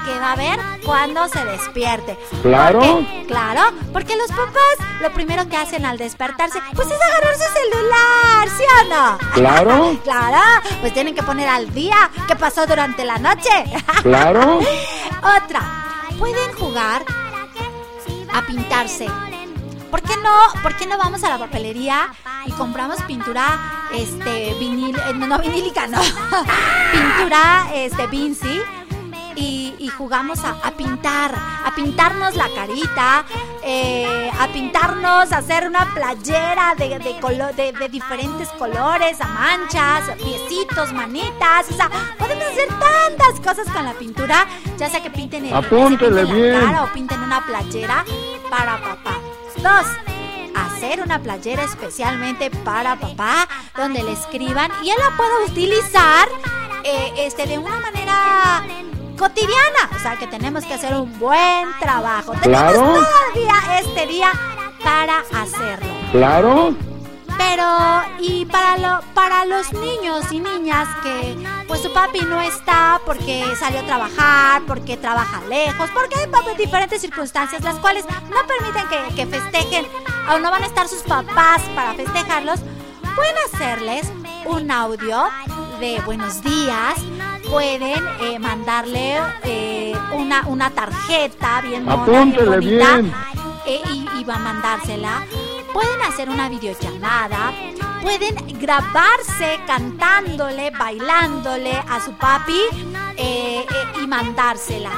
que 0.06 0.20
va 0.20 0.34
a 0.34 0.36
ver 0.36 0.60
cuando 0.86 1.28
se 1.28 1.44
despierte. 1.44 2.18
Claro. 2.42 2.80
Porque- 2.80 3.26
claro, 3.28 3.62
porque 3.92 4.16
los 4.16 4.30
papás 4.30 4.78
lo 5.02 5.12
primero 5.14 5.48
que 5.50 5.58
hacen 5.58 5.86
al 5.86 5.98
despertarse, 5.98 6.60
pues 6.74 6.88
es 6.88 6.94
agarrar 7.02 7.36
su 7.36 7.54
celular, 7.54 8.50
¿sí 8.58 8.64
o 8.82 8.90
no? 8.94 9.18
Claro. 9.34 10.00
claro, 10.04 10.42
pues 10.82 10.94
tienen 10.94 11.16
que 11.16 11.24
poner 11.24 11.50
al 11.50 11.74
día 11.74 12.10
qué 12.28 12.36
pasó 12.36 12.66
durante 12.66 13.04
la 13.06 13.18
noche. 13.18 13.50
Claro. 14.04 14.60
Otra, 15.20 15.62
pueden 16.20 16.54
jugar 16.54 17.04
a 18.34 18.42
pintarse. 18.44 19.08
¿Por 19.90 20.02
qué 20.02 20.16
no? 20.18 20.62
¿Por 20.62 20.76
qué 20.76 20.86
no 20.86 20.98
vamos 20.98 21.24
a 21.24 21.30
la 21.30 21.38
papelería 21.40 22.10
y 22.46 22.52
compramos 22.52 23.02
pintura 23.04 23.88
este 23.94 24.54
vinil, 24.60 24.96
eh, 24.96 25.14
no, 25.16 25.26
no 25.28 25.40
vinílica, 25.40 25.88
no. 25.88 26.00
pintura 26.92 27.68
este 27.74 28.08
Vinci 28.08 28.62
y, 29.36 29.76
y 29.80 29.88
jugamos 29.90 30.40
a, 30.44 30.52
a 30.64 30.72
pintar, 30.72 31.34
a 31.36 31.74
pintarnos 31.76 32.36
la 32.36 32.48
carita, 32.56 33.26
eh, 33.64 34.32
a 34.40 34.48
pintarnos, 34.48 35.32
a 35.32 35.38
hacer 35.38 35.68
una 35.68 35.94
playera 35.94 36.76
de, 36.78 37.00
de, 37.00 37.20
colo- 37.20 37.54
de- 37.56 37.72
de 37.74 37.90
diferentes 37.90 38.50
colores, 38.50 39.20
a 39.22 39.28
manchas, 39.28 40.10
piecitos, 40.18 40.94
manitas, 40.94 41.70
o 41.70 41.74
sea, 41.76 41.90
podemos 42.18 42.46
hacer 42.46 42.68
tantas 42.68 43.40
cosas 43.44 43.72
con 43.74 43.86
la 43.86 43.94
pintura, 43.94 44.46
ya 44.78 44.90
sea 44.90 45.02
que 45.02 45.10
pinten 45.10 45.46
el 45.46 45.54
Apúntele 45.54 46.24
pinten 46.26 46.54
la 46.54 46.66
cara 46.66 46.84
o 46.84 46.94
pinten 46.94 47.22
una 47.22 47.46
playera 47.46 48.06
para 48.50 48.78
papá. 48.82 49.18
Dos, 49.58 49.86
hacer 50.56 51.02
una 51.02 51.20
playera 51.20 51.64
especialmente 51.64 52.50
para 52.52 52.96
papá, 52.98 53.48
donde 53.76 54.04
le 54.04 54.12
escriban 54.14 54.72
y 54.84 54.90
él 54.90 54.96
la 55.00 55.16
pueda 55.18 55.46
utilizar 55.48 56.28
eh, 56.84 57.14
este, 57.18 57.48
de 57.48 57.58
una 57.58 57.80
manera 57.80 58.64
cotidiana. 59.18 59.90
O 59.96 60.00
sea 60.00 60.16
que 60.18 60.28
tenemos 60.28 60.64
que 60.66 60.74
hacer 60.74 60.94
un 60.96 61.18
buen 61.20 61.68
trabajo. 61.80 62.34
Tenemos 62.42 62.72
Claro. 62.74 62.80
todo 62.80 63.06
el 63.34 63.42
día, 63.42 63.80
este 63.80 64.08
día, 64.08 64.32
para 64.84 65.20
hacerlo. 65.42 65.90
Claro. 66.12 66.74
Pero, 67.38 67.68
y 68.20 68.46
para, 68.46 68.78
lo, 68.78 69.02
para 69.14 69.44
los 69.44 69.74
niños 69.74 70.32
y 70.32 70.40
niñas 70.40 70.88
que 71.04 71.36
pues 71.68 71.82
su 71.82 71.92
papi 71.92 72.22
no 72.22 72.40
está 72.40 73.02
porque 73.06 73.44
salió 73.60 73.82
a 73.82 73.84
trabajar, 73.84 74.62
porque 74.66 74.96
trabaja 74.96 75.42
lejos, 75.50 75.90
porque 75.94 76.18
hay 76.18 76.28
papi- 76.28 76.56
diferentes 76.56 77.02
circunstancias 77.02 77.62
las 77.62 77.76
cuales 77.80 78.06
no 78.30 78.38
permiten 78.48 78.88
que, 78.88 79.16
que 79.16 79.26
festejen 79.26 79.86
o 80.34 80.40
no 80.40 80.50
van 80.50 80.64
a 80.64 80.66
estar 80.66 80.88
sus 80.88 81.02
papás 81.02 81.62
para 81.76 81.94
festejarlos, 81.96 82.62
pueden 83.16 83.36
hacerles 83.54 84.08
un 84.46 84.72
audio 84.72 85.26
de 85.82 86.00
buenos 86.06 86.42
días. 86.42 86.96
Pueden 87.50 88.04
eh, 88.22 88.40
mandarle 88.40 89.18
eh, 89.44 89.94
una, 90.14 90.42
una 90.48 90.70
tarjeta 90.72 91.62
bien 91.62 91.86
mona, 91.86 92.06
bien 92.06 92.32
bonita, 92.36 92.58
bien. 92.98 93.14
eh, 93.66 93.82
y, 93.94 94.10
y 94.20 94.24
va 94.24 94.36
a 94.36 94.40
mandársela. 94.40 95.26
Pueden 95.74 96.02
hacer 96.02 96.30
una 96.30 96.50
videollamada. 96.50 97.52
Pueden 98.02 98.36
grabarse 98.60 99.60
cantándole, 99.66 100.70
bailándole 100.72 101.72
a 101.90 102.00
su 102.00 102.14
papi 102.14 102.60
y 104.02 104.08
mandársela. 104.08 104.92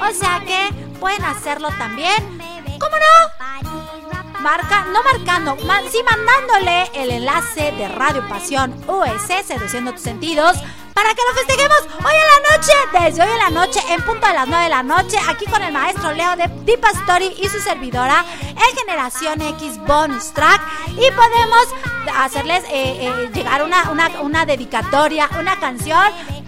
O 0.00 0.12
sea 0.12 0.40
que 0.40 0.68
pueden 0.98 1.24
hacerlo 1.24 1.68
también. 1.78 2.38
¿Cómo 2.80 2.96
no? 2.96 4.40
Marca, 4.40 4.86
no 4.92 5.02
marcando, 5.02 5.56
ma- 5.66 5.80
sí 5.90 5.98
mandándole 6.08 6.90
el 6.94 7.10
enlace 7.10 7.72
de 7.72 7.88
Radio 7.88 8.26
Pasión 8.28 8.72
US, 8.86 9.44
seduciendo 9.46 9.92
tus 9.92 10.02
sentidos, 10.02 10.56
para 10.98 11.14
que 11.14 11.22
lo 11.28 11.34
festejemos 11.34 11.78
hoy 12.04 12.12
en 12.12 12.28
la 12.34 12.56
noche, 12.56 12.72
desde 13.04 13.22
hoy 13.22 13.30
en 13.30 13.38
la 13.38 13.50
noche, 13.50 13.80
en 13.88 14.02
punto 14.02 14.26
de 14.26 14.32
las 14.32 14.48
9 14.48 14.64
de 14.64 14.68
la 14.68 14.82
noche, 14.82 15.16
aquí 15.28 15.46
con 15.46 15.62
el 15.62 15.72
maestro 15.72 16.12
Leo 16.12 16.34
de 16.34 16.48
Deep 16.64 16.84
Story 17.02 17.36
y 17.40 17.48
su 17.48 17.60
servidora, 17.60 18.24
en 18.48 18.76
Generación 18.76 19.40
X 19.40 19.78
Bonus 19.86 20.32
Track, 20.32 20.60
y 20.90 21.08
podemos 21.12 21.68
hacerles 22.16 22.64
eh, 22.64 22.98
eh, 23.06 23.30
llegar 23.32 23.62
una, 23.62 23.92
una, 23.92 24.08
una 24.22 24.44
dedicatoria, 24.44 25.30
una 25.38 25.54
canción 25.60 26.02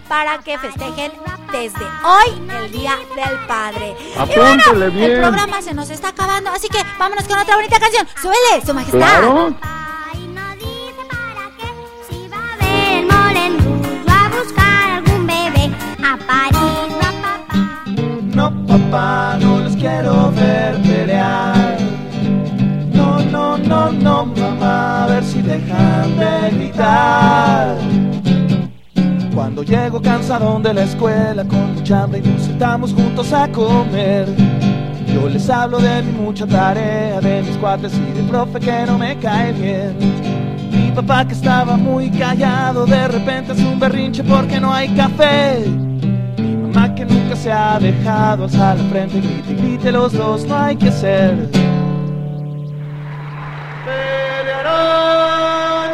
para 0.09 0.39
que 0.39 0.59
festejen 0.59 1.13
desde 1.53 1.85
hoy 2.03 2.49
el 2.65 2.73
Día 2.73 2.99
del 3.15 3.47
Padre. 3.47 3.95
y 4.01 4.37
bueno, 4.37 4.85
el 4.85 5.21
programa 5.21 5.63
se 5.63 5.75
nos 5.75 5.91
está 5.91 6.09
acabando, 6.09 6.51
así 6.51 6.69
que 6.69 6.83
vámonos 6.99 7.23
con 7.29 7.39
otra 7.39 7.55
bonita 7.55 7.79
canción. 7.79 8.05
¡Súbele, 8.21 8.67
su 8.67 8.75
majestad! 8.75 8.99
Claro. 8.99 9.55
Papá, 18.71 19.37
no 19.41 19.59
los 19.59 19.75
quiero 19.75 20.31
ver 20.33 20.77
pelear. 20.83 21.77
No, 22.95 23.18
no, 23.21 23.59
no, 23.59 23.91
no, 23.91 24.27
mamá, 24.27 25.05
a 25.05 25.07
ver 25.09 25.25
si 25.25 25.43
dejan 25.43 26.16
de 26.16 26.57
gritar. 26.57 27.77
Cuando 29.35 29.62
llego 29.62 30.01
cansado 30.01 30.61
de 30.61 30.75
la 30.75 30.83
escuela 30.83 31.45
con 31.45 31.75
mucha 31.75 32.03
hambre 32.03 32.21
y 32.25 32.29
nos 32.29 32.43
sentamos 32.43 32.95
juntos 32.95 33.33
a 33.33 33.49
comer. 33.51 34.27
Yo 35.12 35.29
les 35.29 35.51
hablo 35.51 35.79
de 35.79 36.03
mi 36.03 36.12
mucha 36.12 36.47
tarea, 36.47 37.21
de 37.21 37.43
mis 37.43 37.57
cuates 37.57 37.93
y 37.95 38.12
del 38.12 38.27
profe 38.27 38.61
que 38.61 38.85
no 38.87 38.97
me 38.97 39.18
cae 39.18 39.53
bien. 39.53 39.97
Mi 40.71 40.93
papá 40.93 41.27
que 41.27 41.35
estaba 41.35 41.77
muy 41.77 42.11
callado, 42.11 42.87
de 42.87 43.09
repente 43.09 43.53
hace 43.53 43.66
un 43.66 43.81
berrinche 43.81 44.23
porque 44.23 44.61
no 44.61 44.73
hay 44.73 44.89
café. 44.95 45.89
Que 46.97 47.05
nunca 47.07 47.36
se 47.36 47.51
ha 47.51 47.78
dejado 47.78 48.45
alzar 48.45 48.76
la 48.76 48.84
frente 48.91 49.20
grite, 49.20 49.55
grite 49.55 49.91
los 49.93 50.12
dos, 50.12 50.45
no 50.45 50.55
hay 50.57 50.76
que 50.76 50.91
ser. 50.93 51.49
Pelearán 53.86 55.91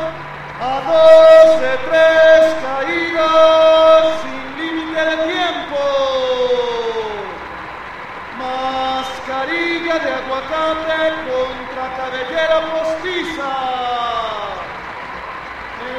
a 0.60 0.80
dos 0.88 1.60
de 1.60 1.74
tres 1.86 2.44
caídas 2.66 4.04
sin 4.22 4.42
límite 4.58 5.00
de 5.10 5.16
tiempo. 5.32 5.82
Mascarilla 8.38 9.96
de 10.04 10.10
aguacate 10.20 11.00
contra 11.28 11.84
cabellera 11.98 12.58
postiza. 12.72 13.52
En 15.86 15.94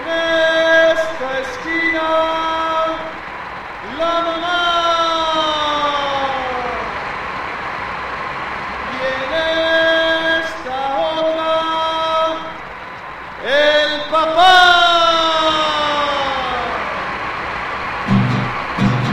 papá. 14.17 14.57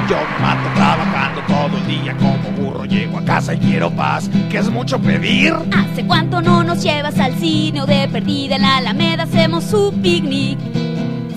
Yo 0.08 0.16
me 0.16 0.38
mato 0.46 0.68
trabajando 0.74 1.40
todo 1.46 1.78
el 1.78 1.86
día 1.86 2.16
como 2.16 2.50
burro. 2.56 2.84
Llego 2.84 3.18
a 3.18 3.24
casa 3.24 3.54
y 3.54 3.58
quiero 3.58 3.90
paz, 3.90 4.30
que 4.50 4.58
es 4.58 4.70
mucho 4.70 4.98
pedir. 4.98 5.54
¿Hace 5.72 6.06
cuánto 6.06 6.40
no 6.40 6.62
nos 6.62 6.82
llevas 6.82 7.18
al 7.18 7.34
cine 7.34 7.82
o 7.82 7.86
de 7.86 8.08
perdida 8.08 8.56
en 8.56 8.62
la 8.62 8.76
Alameda 8.78 9.24
hacemos 9.24 9.64
su 9.64 9.92
picnic? 10.02 10.58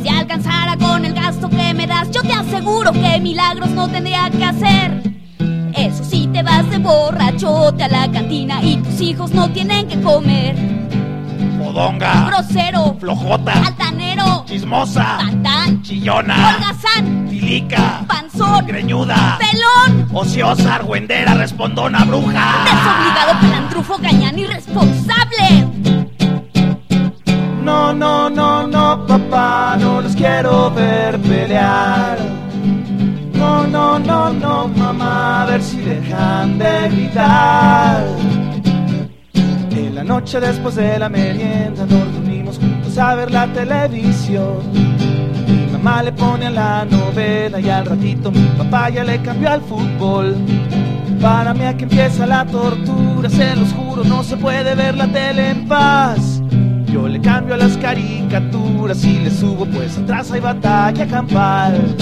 Si 0.01 0.09
alcanzara 0.09 0.77
con 0.77 1.03
el 1.05 1.13
gasto 1.13 1.49
que 1.49 1.73
me 1.73 1.87
das, 1.87 2.09
yo 2.11 2.21
te 2.21 2.33
aseguro 2.33 2.91
que 2.91 3.19
milagros 3.19 3.69
no 3.71 3.87
tendría 3.89 4.29
que 4.29 4.45
hacer. 4.45 5.01
Eso 5.73 6.03
sí, 6.03 6.29
te 6.31 6.41
vas 6.43 6.69
de 6.69 6.77
borrachote 6.77 7.83
a 7.83 7.87
la 7.87 8.11
cantina 8.11 8.63
y 8.63 8.77
tus 8.77 9.01
hijos 9.01 9.31
no 9.31 9.49
tienen 9.49 9.87
que 9.87 10.01
comer. 10.01 10.76
Modonga, 11.77 12.25
Grosero, 12.25 12.97
flojota, 12.99 13.53
altanero, 13.53 14.43
chismosa, 14.47 15.19
patán, 15.19 15.79
chillona, 15.83 16.55
holgazán, 16.55 17.27
tilica, 17.29 18.03
panzón, 18.07 18.65
greñuda, 18.65 19.37
pelón, 19.37 20.07
ociosa, 20.11 20.73
argüendera, 20.73 21.35
respondona, 21.35 22.03
bruja. 22.03 22.65
desobligado, 22.65 23.39
pelandrufo, 23.41 23.97
gañán, 23.99 24.39
irresponsable. 24.39 25.67
No, 27.61 27.93
no, 27.93 28.27
no, 28.27 28.65
no, 28.65 29.05
papá, 29.05 29.77
no 29.79 30.01
los 30.01 30.15
quiero 30.15 30.71
ver 30.71 31.19
pelear. 31.21 32.17
No, 33.33 33.67
no, 33.67 33.99
no, 33.99 34.33
no, 34.33 34.67
mamá, 34.69 35.43
a 35.43 35.45
ver 35.45 35.61
si 35.61 35.77
dejan 35.77 36.57
de 36.57 36.89
gritar. 36.89 38.26
Noche 40.07 40.39
después 40.39 40.75
de 40.75 40.97
la 40.97 41.09
merienda 41.09 41.85
nos 41.85 42.13
reunimos 42.13 42.57
juntos 42.57 42.97
a 42.97 43.13
ver 43.13 43.29
la 43.29 43.45
televisión. 43.47 44.59
Mi 45.45 45.65
mamá 45.73 46.01
le 46.01 46.13
pone 46.13 46.45
a 46.45 46.49
la 46.49 46.85
novela 46.85 47.59
y 47.59 47.69
al 47.69 47.85
ratito 47.85 48.31
mi 48.31 48.47
papá 48.57 48.89
ya 48.89 49.03
le 49.03 49.21
cambió 49.21 49.51
al 49.51 49.61
fútbol. 49.61 50.33
Para 51.21 51.53
mí 51.53 51.65
aquí 51.65 51.83
empieza 51.83 52.25
la 52.25 52.45
tortura, 52.45 53.29
se 53.29 53.53
los 53.57 53.73
juro, 53.73 54.05
no 54.05 54.23
se 54.23 54.37
puede 54.37 54.75
ver 54.75 54.95
la 54.95 55.07
tele 55.07 55.49
en 55.49 55.67
paz. 55.67 56.41
Yo 56.85 57.05
le 57.05 57.19
cambio 57.19 57.55
a 57.55 57.57
las 57.57 57.75
caricaturas 57.75 59.03
y 59.03 59.19
le 59.19 59.29
subo 59.29 59.65
pues 59.65 59.97
atrás 59.97 60.31
hay 60.31 60.39
batalla 60.39 61.05
campal. 61.05 61.97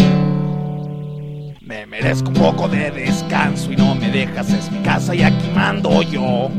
Me 1.60 1.88
merezco 1.88 2.28
un 2.28 2.36
poco 2.36 2.68
de 2.68 2.92
descanso 2.92 3.72
y 3.72 3.76
no 3.76 3.96
me 3.96 4.12
dejas, 4.12 4.54
es 4.54 4.72
mi 4.72 4.78
casa 4.84 5.16
y 5.16 5.24
aquí 5.24 5.50
mando 5.56 6.04
yo. 6.04 6.52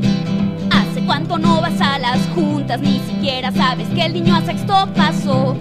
¿Hace 1.07 1.13
cuánto 1.15 1.39
no 1.39 1.61
vas 1.61 1.81
a 1.81 2.01
las 2.01 2.19
juntas? 2.35 2.81
Ni 2.81 2.99
siquiera 2.99 3.53
sabes 3.53 3.87
que 3.91 4.07
el 4.07 4.13
niño 4.13 4.35
a 4.35 4.41
sexto 4.43 4.89
pasó. 4.97 5.57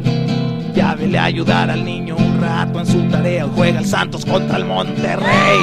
Ya 0.73 0.95
vele 0.95 1.19
a 1.19 1.25
ayudar 1.25 1.69
al 1.69 1.85
niño 1.85 2.15
un 2.17 2.41
rato 2.41 2.79
en 2.79 2.87
su 2.87 3.03
tarea. 3.09 3.47
Juega 3.53 3.77
el 3.77 3.85
Santos 3.85 4.25
contra 4.25 4.57
el 4.57 4.65
Monterrey. 4.65 5.59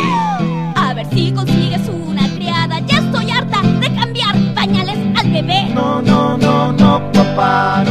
A 0.76 0.94
ver 0.94 1.06
si 1.12 1.32
consigues 1.32 1.80
una 1.88 2.28
criada. 2.28 2.78
Ya 2.86 2.98
estoy 2.98 3.28
harta 3.32 3.60
de 3.60 3.92
cambiar 3.92 4.36
pañales 4.54 4.98
al 5.16 5.30
bebé. 5.32 5.64
No, 5.74 6.00
no, 6.00 6.38
no, 6.38 6.72
no, 6.72 7.12
papá, 7.12 7.81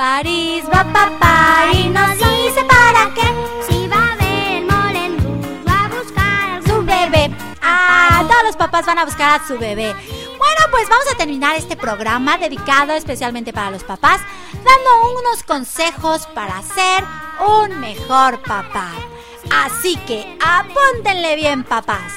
París 0.00 0.64
va 0.74 0.82
papá 0.82 1.66
y 1.74 1.90
no 1.90 2.00
dice 2.08 2.64
para 2.64 3.12
qué. 3.12 3.20
Si 3.68 3.86
va 3.86 4.12
a 4.12 4.16
ver 4.16 4.62
Rouge, 4.66 5.10
va 5.68 5.84
a 5.84 5.88
buscar 5.88 6.52
algún 6.52 6.66
Su 6.66 6.86
bebé. 6.86 7.30
Ah, 7.60 8.24
todos 8.26 8.44
los 8.44 8.56
papás 8.56 8.86
van 8.86 8.98
a 8.98 9.04
buscar 9.04 9.38
a 9.38 9.46
su 9.46 9.58
bebé. 9.58 9.92
Bueno, 10.38 10.60
pues 10.70 10.88
vamos 10.88 11.04
a 11.12 11.18
terminar 11.18 11.54
este 11.56 11.76
programa 11.76 12.38
dedicado 12.38 12.94
especialmente 12.94 13.52
para 13.52 13.70
los 13.70 13.84
papás, 13.84 14.22
dando 14.54 15.20
unos 15.20 15.42
consejos 15.42 16.26
para 16.28 16.62
ser 16.62 17.04
un 17.46 17.78
mejor 17.78 18.40
papá. 18.40 18.92
Así 19.50 19.96
que 20.06 20.38
apúntenle 20.42 21.36
bien, 21.36 21.62
papás. 21.62 22.14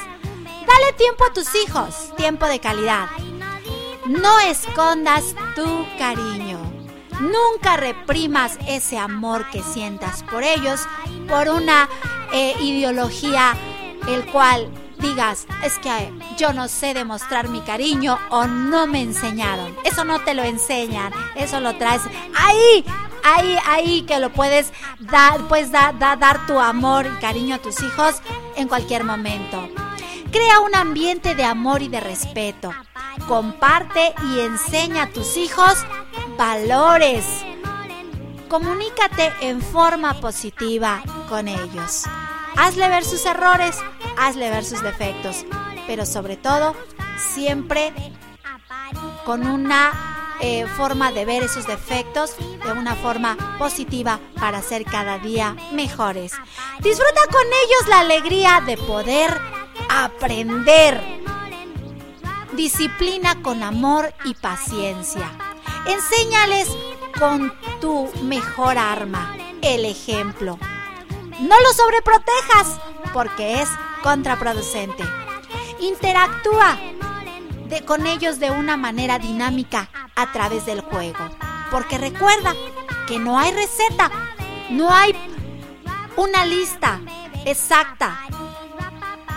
Dale 0.66 0.94
tiempo 0.94 1.26
a 1.26 1.34
tus 1.34 1.54
hijos, 1.56 2.16
tiempo 2.16 2.46
de 2.46 2.60
calidad. 2.60 3.10
No 4.06 4.40
escondas 4.40 5.36
tu 5.54 5.86
cariño. 5.98 6.63
Nunca 7.24 7.78
reprimas 7.78 8.58
ese 8.68 8.98
amor 8.98 9.50
que 9.50 9.64
sientas 9.64 10.24
por 10.24 10.44
ellos 10.44 10.82
por 11.30 11.48
una 11.48 11.88
eh, 12.34 12.54
ideología 12.60 13.56
el 14.10 14.26
cual 14.26 14.70
digas, 15.00 15.48
es 15.64 15.80
que 15.80 16.12
yo 16.38 16.52
no 16.52 16.68
sé 16.68 16.94
demostrar 16.94 17.48
mi 17.48 17.62
cariño 17.62 18.20
o 18.30 18.46
no 18.46 18.88
me 18.88 19.02
enseñaron. 19.02 19.74
Eso 19.86 20.04
no 20.04 20.20
te 20.20 20.34
lo 20.34 20.44
enseñan, 20.44 21.14
eso 21.36 21.62
lo 21.62 21.78
traes 21.78 22.02
ahí, 22.36 22.84
ahí, 23.24 23.58
ahí 23.68 24.02
que 24.02 24.20
lo 24.20 24.30
puedes 24.32 24.74
dar, 25.00 25.48
puedes 25.48 25.72
dar 25.72 26.46
tu 26.46 26.60
amor 26.60 27.06
y 27.06 27.22
cariño 27.22 27.56
a 27.56 27.60
tus 27.60 27.82
hijos 27.82 28.16
en 28.58 28.68
cualquier 28.68 29.06
momento. 29.06 29.70
Crea 30.30 30.60
un 30.60 30.76
ambiente 30.76 31.36
de 31.36 31.46
amor 31.46 31.84
y 31.84 31.88
de 31.88 32.02
respeto. 32.02 32.72
Comparte 33.28 34.14
y 34.26 34.40
enseña 34.40 35.04
a 35.04 35.10
tus 35.10 35.38
hijos 35.38 35.86
valores. 36.38 37.26
Comunícate 38.50 39.34
en 39.42 39.62
forma 39.62 40.14
positiva 40.20 41.02
con 41.30 41.48
ellos. 41.48 42.04
Hazle 42.56 42.88
ver 42.90 43.04
sus 43.04 43.26
errores, 43.26 43.78
hazle 44.18 44.50
ver 44.50 44.64
sus 44.64 44.82
defectos, 44.82 45.46
pero 45.88 46.06
sobre 46.06 46.38
todo, 46.38 46.76
siempre 47.18 47.92
con 49.26 49.48
una 49.48 50.36
eh, 50.40 50.66
forma 50.78 51.12
de 51.12 51.26
ver 51.26 51.44
esos 51.44 51.66
defectos 51.66 52.36
de 52.38 52.72
una 52.74 52.96
forma 52.96 53.58
positiva 53.58 54.20
para 54.40 54.62
ser 54.62 54.84
cada 54.84 55.18
día 55.18 55.56
mejores. 55.72 56.34
Disfruta 56.80 57.22
con 57.32 57.46
ellos 57.46 57.90
la 57.90 58.00
alegría 58.02 58.62
de 58.66 58.78
poder 58.78 59.36
aprender. 59.90 61.02
Disciplina 62.54 63.42
con 63.42 63.64
amor 63.64 64.14
y 64.26 64.36
paciencia. 64.36 65.53
Enséñales 65.86 66.70
con 67.20 67.54
tu 67.82 68.10
mejor 68.24 68.78
arma, 68.78 69.36
el 69.62 69.86
ejemplo. 69.86 70.58
No 71.40 71.60
los 71.62 71.76
sobreprotejas 71.76 72.80
porque 73.14 73.62
es 73.62 73.70
contraproducente. 74.02 75.04
Interactúa 75.80 76.78
con 77.82 78.06
ellos 78.06 78.40
de 78.40 78.52
una 78.52 78.78
manera 78.78 79.20
dinámica 79.20 79.90
a 80.16 80.32
través 80.32 80.66
del 80.66 80.82
juego. 80.82 81.30
Porque 81.72 81.98
recuerda 81.98 82.54
que 83.08 83.20
no 83.20 83.40
hay 83.40 83.52
receta, 83.52 84.12
no 84.70 84.94
hay 84.94 85.14
una 86.16 86.46
lista 86.46 87.00
exacta 87.46 88.20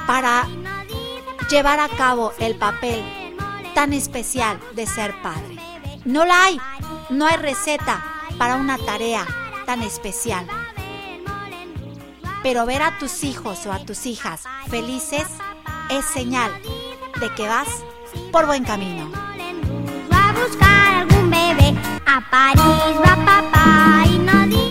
para 0.07 0.47
llevar 1.51 1.81
a 1.81 1.89
cabo 1.89 2.33
el 2.39 2.57
papel 2.57 3.03
tan 3.75 3.93
especial 3.93 4.61
de 4.75 4.87
ser 4.87 5.15
padre. 5.23 5.56
No 6.07 6.25
la 6.25 6.45
hay, 6.45 6.61
no 7.11 7.27
hay 7.27 7.37
receta 7.37 8.01
para 8.39 8.55
una 8.55 8.79
tarea 8.79 9.27
tan 9.67 9.83
especial. 9.83 10.47
Pero 12.45 12.65
ver 12.65 12.83
a 12.83 12.97
tus 13.01 13.25
hijos 13.25 13.67
o 13.67 13.73
a 13.73 13.81
tus 13.81 14.07
hijas 14.07 14.45
felices 14.71 15.27
es 15.91 16.05
señal 16.05 16.53
de 17.19 17.35
que 17.35 17.49
vas 17.49 17.67
por 18.31 18.47
buen 18.47 18.63
camino. 18.63 19.11
Va 20.13 20.29
a 20.29 20.33
buscar 20.33 20.95
algún 20.95 21.29
bebé, 21.29 21.75
a 22.07 22.31
París 22.31 22.97
va 23.01 23.17
papá 23.25 24.05
y 24.07 24.19
no 24.19 24.66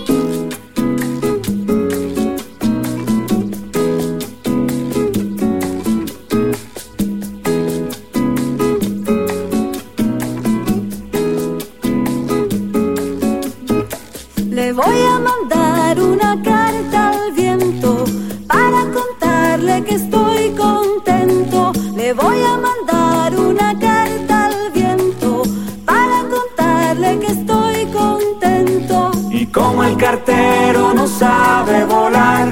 Le 14.66 14.74
voy 14.74 15.00
a 15.00 15.20
mandar 15.20 16.00
una 16.00 16.42
carta 16.42 17.10
al 17.10 17.32
viento 17.34 18.04
para 18.48 18.82
contarle 18.98 19.84
que 19.84 19.94
estoy 19.94 20.56
contento. 20.56 21.72
Le 21.96 22.14
voy 22.14 22.42
a 22.42 22.58
mandar 22.58 23.36
una 23.40 23.78
carta 23.78 24.46
al 24.46 24.72
viento 24.72 25.44
para 25.86 26.24
contarle 26.36 27.20
que 27.20 27.28
estoy 27.28 27.86
contento. 27.94 29.12
Y 29.30 29.46
como 29.46 29.84
el 29.84 29.98
cartero 29.98 30.96
no 30.96 31.06
sabe 31.10 31.86
volar, 31.86 32.48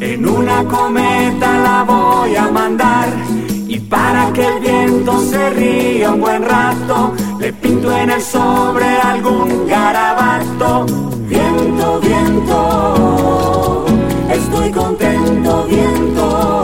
en 0.00 0.28
una 0.28 0.64
cometa 0.64 1.50
la 1.60 1.82
voy 1.84 2.36
a 2.36 2.50
mandar. 2.50 3.08
Y 3.66 3.80
para 3.80 4.30
que 4.34 4.46
el 4.46 4.60
viento 4.60 5.18
se 5.18 5.48
ría 5.48 6.10
un 6.10 6.20
buen 6.20 6.42
rato, 6.42 7.14
le 7.40 7.54
pinto 7.54 7.90
en 7.90 8.10
el 8.10 8.20
sobre 8.20 8.98
algún 8.98 9.66
garabato. 9.66 11.13
Viento, 12.04 13.86
estoy 14.30 14.70
contento, 14.70 15.64
viento. 15.64 16.63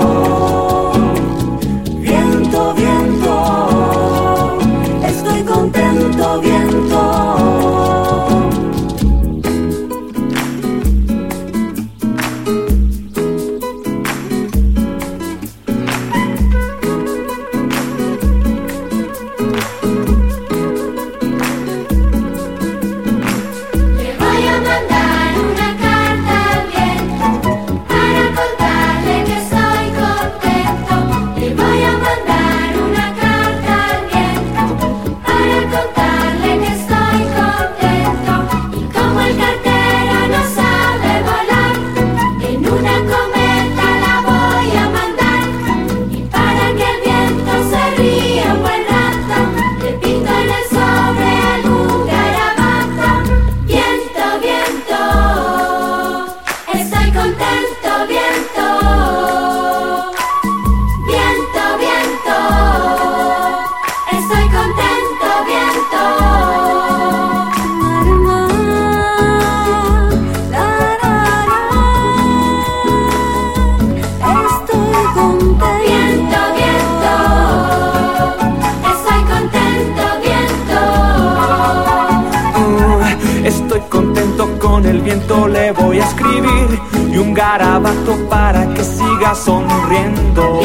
Y 87.12 87.16
un 87.18 87.34
garabato 87.34 88.28
para 88.28 88.72
que 88.74 88.84
siga 88.84 89.34
sonriendo. 89.34 90.60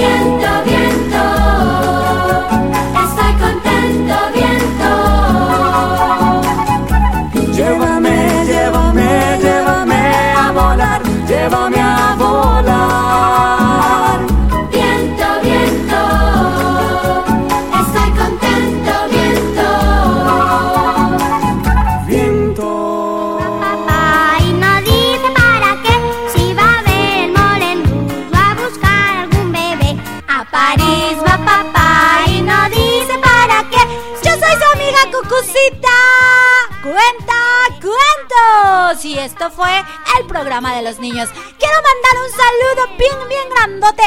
Programa 40.35 40.75
de 40.75 40.81
los 40.81 40.99
niños. 40.99 41.29
Quiero 41.57 41.75
mandar 41.89 42.15
un 42.25 42.29
saludo 42.29 42.97
bien, 42.97 43.29
bien 43.29 43.49
grandote 43.49 44.03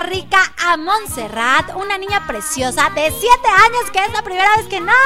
Rica 0.00 0.52
a 0.66 0.76
Montserrat, 0.76 1.74
una 1.76 1.98
niña 1.98 2.26
preciosa 2.26 2.90
de 2.90 3.10
7 3.10 3.26
años 3.48 3.90
que 3.92 3.98
es 4.04 4.12
la 4.12 4.22
primera 4.22 4.56
vez 4.56 4.66
que 4.66 4.80
nos 4.80 4.96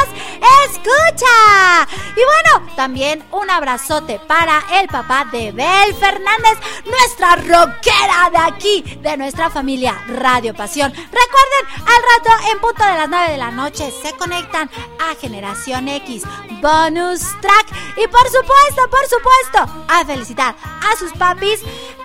escucha. 0.68 1.88
Y 2.16 2.20
bueno, 2.20 2.72
también 2.76 3.24
un 3.32 3.50
abrazote 3.50 4.20
para 4.26 4.62
el 4.80 4.88
papá 4.88 5.26
de 5.32 5.52
Bel 5.52 5.94
Fernández, 5.94 6.58
nuestra 6.84 7.36
rockera 7.36 8.30
de 8.30 8.38
aquí, 8.38 8.82
de 9.00 9.16
nuestra 9.16 9.50
familia 9.50 10.00
Radio 10.08 10.54
Pasión. 10.54 10.92
Recuerden, 10.92 11.66
al 11.80 12.02
rato 12.14 12.50
en 12.52 12.60
punto 12.60 12.84
de 12.84 12.94
las 12.94 13.08
9 13.08 13.30
de 13.32 13.38
la 13.38 13.50
noche 13.50 13.92
se 14.02 14.12
conectan 14.14 14.70
a 15.00 15.14
Generación 15.20 15.88
X 15.88 16.22
Bonus 16.60 17.22
Track. 17.40 17.66
Y 17.96 18.06
por 18.08 18.24
supuesto, 18.26 18.90
por 18.90 19.06
supuesto, 19.08 19.84
a 19.88 20.04
felicitar 20.04 20.54
a 20.62 20.96
sus 20.96 21.12
papis. 21.12 21.60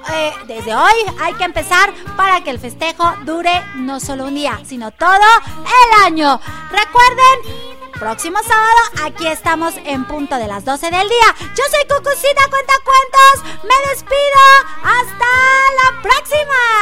Eh, 0.09 0.33
desde 0.47 0.75
hoy 0.75 0.93
hay 1.19 1.33
que 1.35 1.43
empezar 1.43 1.93
para 2.17 2.43
que 2.43 2.49
el 2.49 2.59
festejo 2.59 3.13
dure 3.23 3.51
no 3.75 3.99
solo 3.99 4.25
un 4.25 4.35
día, 4.35 4.59
sino 4.65 4.91
todo 4.91 5.15
el 5.15 6.05
año. 6.05 6.39
Recuerden, 6.71 7.91
próximo 7.99 8.39
sábado 8.43 9.05
aquí 9.05 9.27
estamos 9.27 9.73
en 9.85 10.05
punto 10.05 10.35
de 10.37 10.47
las 10.47 10.65
12 10.65 10.89
del 10.89 11.07
día. 11.07 11.35
Yo 11.39 11.63
soy 11.69 11.87
Cucucita 11.87 12.49
Cuenta 12.49 12.73
Cuentos. 12.83 13.63
Me 13.63 13.89
despido. 13.89 14.41
Hasta 14.83 15.25
la 15.81 16.01
próxima. 16.01 16.81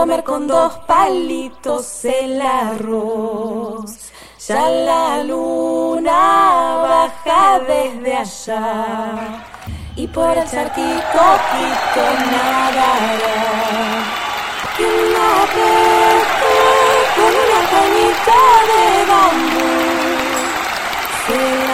comer 0.00 0.24
con 0.24 0.46
dos 0.46 0.72
palitos 0.86 2.06
el 2.06 2.40
arroz. 2.40 4.10
Ya 4.48 4.66
la 4.70 5.22
luna 5.22 6.76
baja 6.88 7.60
desde 7.68 8.16
allá 8.16 9.44
y 9.96 10.06
por 10.06 10.38
el 10.38 10.50
charquito 10.50 11.22
quito 11.50 12.04
nadará. 12.32 12.94
Y 14.78 14.84
una 15.02 15.30
vez 15.54 16.22
con 17.16 17.32
una 17.44 17.60
cañita 17.74 18.40
de 18.70 18.84
bambú. 19.10 19.70
Se 21.26 21.69